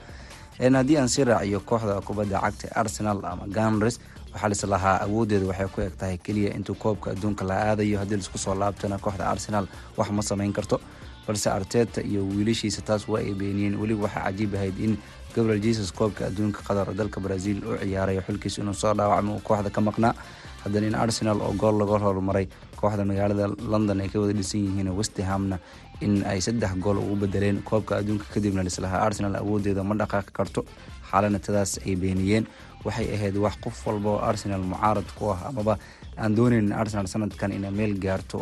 Haddii 0.59 0.97
aan 0.97 1.07
sii 1.09 1.23
raaciyo 1.23 1.59
kooxda 1.59 2.01
kubadda 2.01 2.39
cagta 2.41 2.67
arsenal 2.75 3.19
ama 3.25 3.47
ganres 3.47 3.99
waxaa 4.33 4.49
lis 4.49 4.63
lahaa 4.63 5.01
awoodeeda 5.05 5.45
waxay 5.47 5.67
ku 5.67 5.81
eg 5.81 5.95
tahay 5.97 6.17
keliya 6.17 6.53
intuu 6.57 6.75
koobka 6.75 7.11
adduunka 7.11 7.45
la 7.45 7.55
aadayo 7.71 7.99
haddii 7.99 8.15
la 8.19 8.23
isku 8.25 8.37
soo 8.37 8.55
laabtana 8.55 8.97
kooxda 8.97 9.25
arsenal 9.29 9.67
wax 9.97 10.09
ma 10.11 10.21
samayn 10.21 10.53
karto. 10.53 10.79
Balse 11.27 11.49
arteta 11.49 12.01
iyo 12.01 12.23
wiilashiisa 12.23 12.81
taas 12.81 13.07
waa 13.07 13.19
ay 13.19 13.33
beeniyeen. 13.33 13.75
Weliba 13.75 14.03
waxaa 14.07 14.23
cajiib 14.31 14.55
ahayd 14.55 14.79
in 14.79 14.97
gabriel 15.37 15.61
jesus 15.67 15.89
koobka 15.99 16.21
adduunka 16.29 16.61
qatar 16.67 16.87
dalka 16.99 17.19
brazil 17.25 17.57
u 17.69 17.77
ciyaarayo 17.81 18.21
xulkiisa 18.27 18.57
inuu 18.63 18.73
soo 18.81 18.93
dhaawacmo 18.99 19.33
kooxda 19.47 19.69
ka 19.75 19.81
maqnaa. 19.87 20.13
Haddana 20.63 20.87
in 20.89 20.95
arsenal 21.03 21.37
oo 21.47 21.53
gool 21.61 21.75
laga 21.81 21.97
horumaray 22.05 22.45
kooxda 22.79 23.03
magaalada 23.09 23.45
london 23.73 24.01
ay 24.03 24.09
ka 24.13 24.17
wada 24.23 24.33
dhisan 24.39 24.61
yihiin 24.65 24.89
westhamna 24.99 25.57
in 26.05 26.13
ay 26.31 26.39
saddex 26.47 26.73
gool 26.83 26.97
ugu 27.03 27.15
bedeleen 27.23 27.57
koobka 27.69 27.93
adduunka 27.99 28.25
kadibna 28.33 28.63
lislahaa 28.67 29.01
arsenal 29.07 29.35
awoodeeda 29.41 29.83
ma 29.89 29.95
dhaqaaqi 30.01 30.31
karto 30.37 30.61
xaalana 31.11 31.39
tadaas 31.45 31.71
ay 31.87 31.95
beeniyeen. 32.03 32.45
Waxay 32.85 33.07
ahayd 33.15 33.35
wax 33.45 33.55
qof 33.63 33.77
walba 33.87 34.09
oo 34.15 34.21
arsenal 34.31 34.61
mucaarad 34.71 35.07
ku 35.17 35.23
ah 35.33 35.39
amaba 35.49 35.73
aan 36.17 36.35
doonayn 36.37 36.71
arsenal 36.81 37.07
sanadkan 37.13 37.51
inay 37.57 37.71
meel 37.79 37.93
gaarto. 38.05 38.39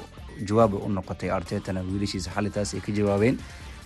Jawaaba 0.48 0.78
u 0.86 0.90
noqotay 0.98 1.30
artetana 1.38 1.80
wiilashiisa 1.90 2.30
xali 2.36 2.50
taas 2.56 2.74
ay 2.76 2.82
ka 2.86 2.92
jawaabeen 2.98 3.38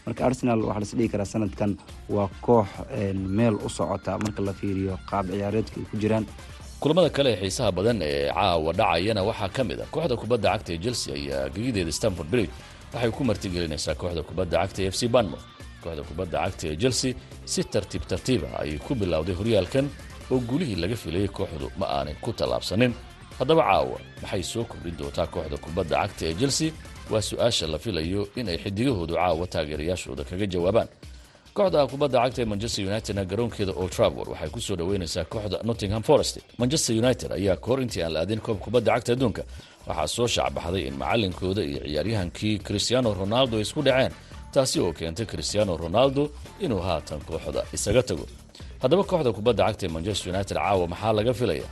marka 0.10 0.22
arsenal 0.26 0.60
waxaa 0.70 0.80
las 0.84 1.12
karaa 1.14 1.26
sanadkan 1.34 1.72
waa 2.16 2.28
koox 2.46 2.68
meel 3.38 3.56
u 3.66 3.70
socota 3.70 4.12
marka 4.24 4.42
la 4.48 4.54
fiiriyo 4.60 4.98
qaab 5.10 5.26
ciyaareedka 5.32 5.76
ay 5.80 5.86
ku 5.92 5.98
jiraan. 6.02 6.26
Kulamada 6.82 7.10
kale 7.10 7.30
ee 7.34 7.40
xiisaha 7.42 7.72
badan 7.78 7.98
ee 8.02 8.32
caawa 8.34 8.72
dhacayana 8.80 9.22
waxaa 9.30 9.50
ka 9.56 9.62
mid 9.70 9.80
a 9.82 9.86
kooxda 9.94 10.16
kubadda 10.22 10.50
cagta 10.54 10.72
ee 10.74 10.80
chelsea 10.84 11.14
ayaa 11.20 11.50
gegideeda 11.56 11.92
stanford 11.92 12.30
bridge. 12.34 12.52
Waxay 12.94 13.12
ku 13.12 13.22
martigelinaysaa 13.30 13.96
kooxda 14.02 14.24
kubadda 14.30 14.58
cagta 14.64 14.80
ee 14.84 14.88
f 14.92 14.96
c 15.00 15.08
banmouth 15.16 15.46
kooxda 15.84 16.04
kubadda 16.10 16.38
cagta 16.46 16.66
ee 16.72 16.76
chelsea 16.82 17.12
si 17.52 17.62
tartiib 17.74 18.04
tartiiba 18.12 18.48
ayay 18.62 18.78
ku 18.86 18.96
bilowday 18.96 19.36
horyaalkan 19.40 19.86
oo 20.32 20.40
gulihii 20.50 20.76
laga 20.84 20.96
filayay 21.04 21.28
kooxdu 21.38 21.68
ma 21.80 21.86
aanay 21.96 22.16
ku 22.24 22.32
tallaabsanin. 22.40 22.94
Haddaba 23.40 23.64
caawa 23.70 23.98
maxay 24.22 24.44
soo 24.52 24.64
kordhin 24.72 24.96
doontaa 25.00 25.28
kooxda 25.34 25.58
kubadda 25.66 25.96
cagta 26.02 26.24
ee 26.30 26.34
chelsea 26.42 26.70
waa 27.12 27.22
su'aasha 27.30 27.66
la 27.74 27.78
filayo 27.84 28.22
in 28.40 28.48
ay 28.50 28.58
xidigahoodu 28.64 29.14
caawa 29.20 29.46
taageerayaashooda 29.54 30.24
kaga 30.30 30.46
jawaabaan. 30.54 30.88
Kooxda 31.58 31.82
kubadda 31.92 32.18
cagta 32.24 32.42
ee 32.42 32.46
manchester 32.52 32.82
unitedna 32.88 33.24
garoonkeeda 33.32 33.74
old 33.82 33.92
travor 33.96 34.28
waxay 34.34 34.50
ku 34.56 34.60
soo 34.62 34.76
dhoweynaysaa 34.80 35.26
kooxda 35.34 35.58
nottingham 35.68 36.04
forest. 36.10 36.36
Manchester 36.62 36.94
united 37.04 37.30
ayaa 37.38 37.56
kahor 37.64 37.80
intii 37.82 38.04
aan 38.06 38.14
la 38.14 38.20
aadin 38.24 38.40
koob 38.46 38.58
kubadda 38.66 38.92
cagta 38.96 39.12
adduunka. 39.16 39.44
Waxaa 39.88 40.08
soo 40.16 40.28
shacbaxday 40.36 40.84
in 40.90 40.96
macalinkooda 41.02 41.62
iyo 41.70 41.80
ciyaaryahankii 41.88 42.56
cristiano 42.68 43.10
ronaldo 43.14 43.54
ay 43.58 43.62
isku 43.66 43.82
dhaceen 43.88 44.12
taasi 44.54 44.78
oo 44.84 44.94
keentay 44.94 45.26
cristiano 45.32 45.72
ronaldo 45.84 46.24
inuu 46.64 46.80
haatan 46.88 47.20
kooxda 47.30 47.62
isaga 47.76 48.04
tago. 48.10 48.26
Haddaba 48.82 49.04
kooxda 49.10 49.32
kubadda 49.38 49.64
cagta 49.68 49.84
ee 49.86 49.90
manchester 49.96 50.28
united 50.34 50.58
caawa 50.58 50.86
maxaa 50.94 51.14
laga 51.18 51.34
filaya 51.40 51.68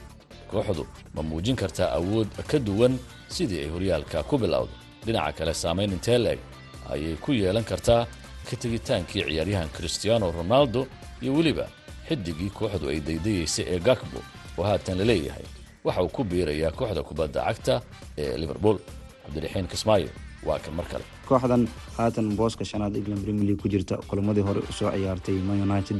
kooxdu 0.51 0.83
ma 1.15 1.21
muujin 1.29 1.55
kartaa 1.61 1.89
awood 1.97 2.27
ka 2.49 2.57
duwan 2.67 2.93
sidii 3.35 3.59
ay 3.63 3.69
horyaalka 3.73 4.17
ku 4.29 4.35
bilowday 4.43 4.75
dhinaca 5.07 5.31
kale 5.37 5.53
saamayn 5.63 5.91
intee 5.97 6.17
leeg 6.25 6.39
ayay 6.93 7.15
ku 7.25 7.31
yeelan 7.41 7.63
kartaa 7.71 8.01
ka 8.49 8.55
tegitaankii 8.63 9.23
ciyaaryahan 9.29 9.69
cristiano 9.77 10.31
ronaldo 10.39 10.81
iyo 11.23 11.31
weliba 11.37 11.65
xidigii 12.09 12.49
kooxdu 12.57 12.85
ay 12.93 12.99
daydayeysay 13.07 13.65
ee 13.73 13.79
gakbo 13.87 14.19
oo 14.57 14.63
haatan 14.69 14.97
la 14.99 15.05
leeyahay 15.11 15.45
waxa 15.87 16.01
uu 16.05 16.11
ku 16.17 16.23
biirayaa 16.31 16.71
kooxda 16.79 17.01
kubadda 17.09 17.39
cagta 17.47 17.75
ee 18.21 18.37
liverpool. 18.41 18.77
Cabdiraxiin 19.23 19.67
kismaayo 19.71 20.09
waa 20.47 20.59
kan 20.63 20.73
mar 20.79 20.85
kale 20.91 21.03
kooxdan 21.29 21.63
haatan 21.97 22.27
booska 22.39 22.63
shanaad 22.71 22.93
england 22.99 23.21
premier 23.25 23.45
league 23.47 23.61
ku 23.63 23.67
jirta. 23.73 23.95
Kulamadii 24.09 24.43
hore 24.47 24.59
u 24.69 24.71
soo 24.79 24.91
ciyaartay 24.95 25.35
man 25.47 25.59
united 25.69 25.99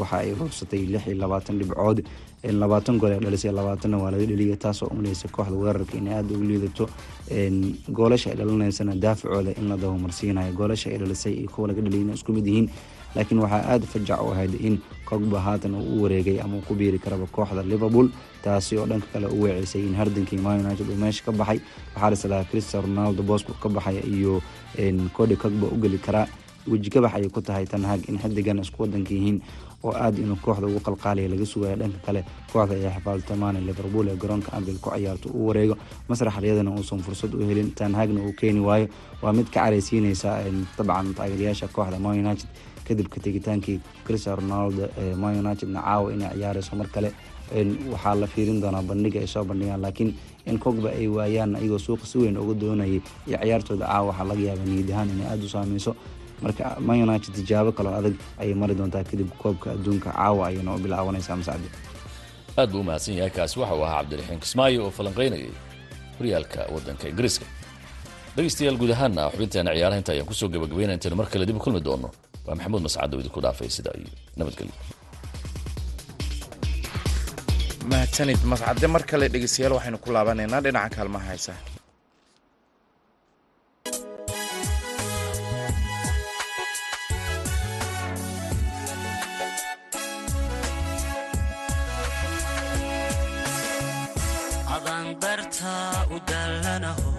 waxa 0.00 0.16
ay 0.18 0.34
ruursatay 0.34 0.86
lix 0.86 1.06
iyo 1.06 1.16
labaatan 1.16 1.58
dhibcood. 1.58 2.04
Labaatan 2.42 2.98
gool 2.98 3.12
ee 3.12 3.20
dhalisay 3.20 3.52
labaatanna 3.52 3.98
waa 4.02 4.10
laga 4.10 4.26
dheliyay 4.26 4.56
taasoo 4.56 4.86
umaleysa 4.90 5.28
kooxda 5.28 5.56
weerarka 5.56 5.96
inay 5.98 6.14
aada 6.14 6.34
ugu 6.34 6.44
liidato. 6.44 6.88
Goolasha 7.92 8.30
ay 8.30 8.36
dhalinaysana 8.36 8.94
daafacooda 8.94 9.52
in 9.58 9.68
la 9.68 9.76
dabamarsiinayo 9.76 10.52
goolasha 10.52 10.90
ay 10.90 10.98
dhalisay 10.98 11.32
iyo 11.34 11.48
kuwa 11.50 11.68
laga 11.68 11.80
dheliyay 11.82 12.02
inay 12.02 12.14
isku 12.14 12.32
mid 12.32 12.46
yihiin. 12.46 12.68
Laakiin 13.14 13.38
waxaa 13.44 13.62
aada 13.70 13.86
fajac 13.86 14.20
u 14.26 14.32
ahayd 14.32 14.54
in 14.60 14.78
cogba 15.06 15.38
haatan 15.40 15.74
uu 15.74 15.98
u 15.98 16.02
wareegay 16.02 16.40
ama 16.40 16.56
uu 16.56 16.64
ku 16.66 16.74
biiri 16.74 16.98
karaba 16.98 17.26
kooxda 17.26 17.62
liverpool. 17.62 18.08
Taasi 18.42 18.76
oo 18.78 18.86
dhanka 18.86 19.06
kale 19.12 19.26
u 19.26 19.42
weecisay 19.42 19.82
in 19.86 19.94
hardankii 19.94 20.40
man 20.40 20.64
united 20.66 20.88
uu 20.90 20.96
meesha 20.96 21.22
ka 21.24 21.32
baxay. 21.32 21.60
Waxaa 21.94 22.10
lislahaa 22.10 22.44
cristiano 22.50 22.86
ronaldo 22.86 23.22
bosco 23.22 23.52
ka 23.62 23.68
baxaya 23.68 24.02
iyo 24.02 24.42
cody 25.12 25.36
cogba 25.36 25.66
u 25.70 25.76
geli 25.76 25.98
karaa 25.98 26.26
wejigabax 26.70 27.12
ayay 27.18 27.28
ku 27.30 27.40
tahay 27.42 27.66
tanhaag 27.66 28.06
in 28.08 28.18
xidigan 28.22 28.58
isku 28.62 28.82
wadanka 28.82 29.10
yihiin 29.14 29.38
oo 29.82 29.90
aada 29.92 30.18
inuu 30.22 30.36
kooxda 30.44 30.66
ugu 30.70 30.80
qalqaalaya 30.88 31.28
laga 31.32 31.46
sugaya 31.52 31.76
dhanka 31.80 31.98
kale 32.06 32.20
kooxda 32.52 32.74
ayaa 32.78 32.94
xifaaltamaane 32.98 33.60
liverpool 33.68 34.06
ee 34.12 34.16
garoonka 34.22 34.50
anvil 34.58 34.78
ku 34.78 34.90
ciyaarto 34.94 35.28
uu 35.34 35.46
wareego. 35.48 35.74
Masrax 36.08 36.34
uusan 36.78 37.00
fursad 37.06 37.34
u 37.34 37.42
helin 37.48 37.70
tanhaagna 37.74 38.20
uu 38.22 38.32
keeni 38.40 38.60
waayo. 38.60 38.86
Waa 39.22 39.32
mid 39.32 39.46
ka 39.50 39.60
caraysiinaysa 39.66 40.30
dabcan 40.78 41.14
taageerayaasha 41.18 41.68
kooxda 41.68 41.98
man 41.98 42.18
united. 42.24 42.46
Kadib 42.86 43.08
ka 43.08 43.18
tegitaankii 43.20 43.80
cristiano 44.06 44.38
ronaldo 44.40 44.86
man 45.22 45.34
unitedna 45.42 45.80
caawa 45.82 46.12
inay 46.14 46.30
ciyaareyso 46.38 46.76
mar 46.80 46.86
kale. 46.94 47.10
Waxaa 47.92 48.14
la 48.20 48.26
fiirin 48.26 48.60
doonaa 48.62 48.82
bandhiga 48.90 49.18
ay 49.20 49.26
soo 49.26 49.44
bandhigaan 49.44 49.80
laakiin 49.84 50.10
in 50.46 50.58
cogba 50.58 50.88
ay 50.94 51.06
waayaan 51.16 51.58
iyagoo 51.58 51.78
suuqa 51.86 52.06
si 52.06 52.18
weyn 52.18 52.38
uga 52.38 52.54
doonayay 52.54 53.00
iyo 53.28 53.38
ciyaartooda 53.42 53.86
caawa 53.86 54.06
waxaa 54.10 54.24
laga 54.30 54.42
yaaba 54.48 54.64
niyad 54.70 54.90
ahaan 54.94 55.10
inay 55.14 55.26
aada 55.32 55.44
u 55.44 55.48
saameyso 55.54 55.92
marka 56.44 56.64
man 56.86 56.98
united 57.06 57.32
tijaabo 57.38 57.70
kaloo 57.78 57.94
adag 58.00 58.14
ayay 58.42 58.54
mari 58.62 58.74
doontaa 58.78 59.04
kadib 59.10 59.28
koobka 59.42 59.66
adduunka 59.76 60.08
caawa 60.16 60.42
ayayna 60.48 60.70
u 60.74 60.78
bilaabanaysaa 60.84 61.36
masacdi. 61.40 61.68
Aad 62.58 62.70
buu 62.72 62.80
u 62.80 62.84
mahadsan 62.88 63.14
yahay 63.18 63.30
kaasi 63.36 63.54
waxa 63.60 63.74
uu 63.78 63.84
ahaa 63.86 63.98
cabdiraxiin 64.00 64.40
kismaayo 64.44 64.80
oo 64.86 64.90
falanqaynayay 64.98 65.50
horyaalka 66.18 66.60
waddanka 66.74 67.04
ingiriiska 67.12 67.46
dhegeystayaal 68.36 68.76
guud 68.80 68.90
ahaana 68.96 69.22
xubinteena 69.32 69.70
ciyaaraha 69.76 69.98
inta 70.02 70.12
ayaan 70.14 70.28
ku 70.30 70.34
soo 70.40 70.48
gabagabayna 70.54 70.92
intaynu 70.96 71.16
mar 71.20 71.28
kale 71.32 71.44
dib 71.48 71.56
u 71.56 71.62
kulmi 71.64 71.80
doono 71.88 72.08
waa 72.46 72.54
maxamuud 72.58 72.82
mascad 72.86 73.10
oo 73.14 73.20
idinku 73.22 73.40
dhaafay 73.44 73.68
sidaa 73.76 73.94
iyo 74.00 74.10
nabadgelyo 74.38 74.74
mahadsanid 77.90 78.40
mascade 78.52 78.86
mar 78.94 79.02
kale 79.10 79.26
dhegeystayaal 79.34 79.72
waxaynu 79.78 79.98
ku 80.04 80.08
laabanaynaa 80.16 80.60
dhinaca 80.66 80.90
kaalmaha 80.96 81.26
haysa 81.32 81.52
adandarta 96.12 96.16
u 96.16 96.18
dallanaho 96.28 97.10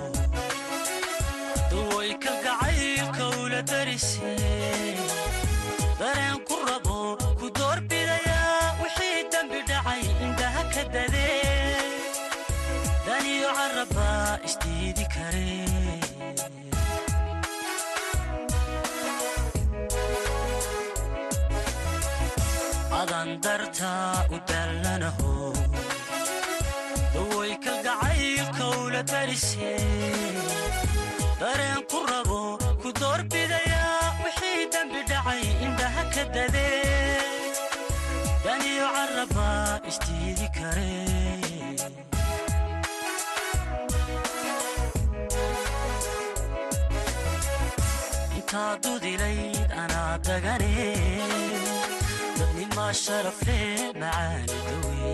duway 1.72 2.12
kalgacaylka 2.24 3.26
ula 3.44 3.62
darise 3.72 4.34
dareen 6.00 6.38
ku 6.48 6.56
rabo 6.68 6.98
ku 7.40 7.48
doorbidayaa 7.58 8.78
wixii 8.82 9.22
dembi 9.32 9.60
dhacay 9.70 10.02
indhaha 10.26 10.64
ka 10.74 10.84
dade 10.94 11.28
daniyo 13.08 13.50
carabba 13.58 14.10
isdiidi 14.48 15.06
kare 15.16 15.50
adandarta 23.00 23.92
u 24.36 24.38
dallanaho 24.50 25.33
darise 29.24 29.72
dareen 31.40 31.80
ku 31.92 32.00
rabo 32.12 32.40
ku 32.82 32.90
doorbidayaa 33.00 34.20
wixii 34.24 34.64
dembi 34.74 35.02
dhacay 35.10 35.42
indhaha 35.66 36.04
ka 36.14 36.24
dade. 36.36 36.68
Daniyo 38.44 38.88
carabba 38.96 39.48
isdiidi 39.90 40.48
kare. 40.58 40.92
Intaa 48.38 48.72
dudilayd 48.84 49.72
anaa 49.84 50.14
dagane. 50.28 50.72
Dadnimaa 52.38 52.92
sharafle 53.04 53.60
macaani 54.02 54.60
dawe 54.68 55.14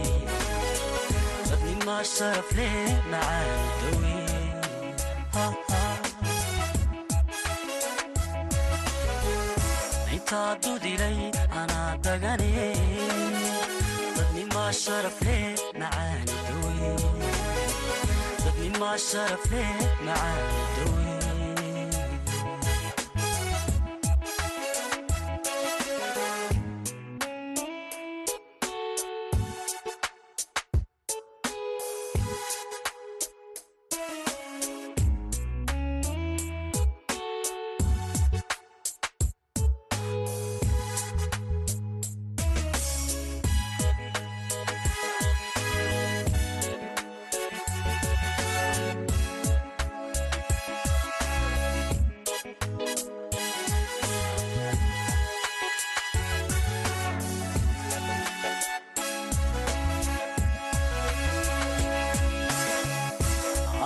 dadnimaa 1.89 2.03
sharafle 2.03 2.67
macaani 3.11 3.67
dawe 3.81 5.19
intaa 10.15 10.51
dudilay 10.63 11.19
anaa 11.61 11.91
dagane 12.05 12.67
dadnimaa 14.17 14.71
sharafle 14.81 15.37
macaani 15.81 16.37
dawe 16.47 16.91
dadnimaa 18.43 18.97
sharafle 19.09 19.63
macaani 20.05 20.63
dawe 20.77 21.07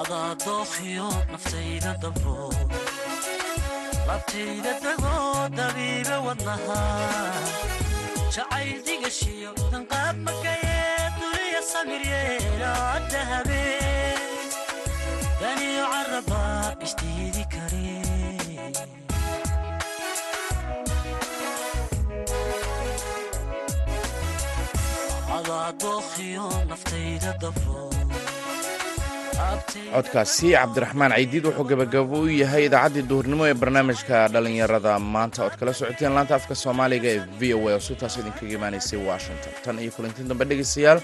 adaa 0.04 0.36
dookhiyo 0.46 1.08
naftayda 1.32 1.92
dabro 2.04 2.38
labtayda 4.08 4.74
dagoo 4.86 5.34
dabiibe 5.58 6.18
wadnaha 6.28 6.80
jacayl 8.36 8.78
digashiyo 8.88 9.52
danqaab 9.72 10.18
codkaasi 29.94 30.48
cabdiraxmaan 30.56 31.12
caydiid 31.16 31.46
wuxuu 31.48 31.66
gabagabo 31.72 32.16
u 32.26 32.30
yahay 32.42 32.64
idaacaddii 32.70 33.06
duhurnimo 33.12 33.44
ee 33.50 33.56
barnaamijka 33.62 34.18
dhallinyarada. 34.34 34.94
Maanta 35.16 35.40
ood 35.48 35.56
kala 35.60 35.72
socoteen 35.80 36.14
laanta 36.18 36.34
afka 36.40 36.56
soomaaliga 36.64 37.10
ee 37.16 37.22
v 37.40 37.54
o 37.58 37.60
a 37.70 37.74
oo 37.78 37.82
si 37.88 37.94
taas 38.02 38.16
idinkaga 38.22 38.54
imaanaysay 38.58 39.00
washington. 39.10 39.54
Tan 39.64 39.78
iyo 39.84 39.92
kulanti 39.96 40.22
dambe 40.30 40.46
dhegaystayaal 40.50 41.00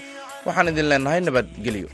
waxaan 0.46 0.68
idin 0.72 0.88
leenahay 0.90 1.20
nabadgelyo 1.28 1.88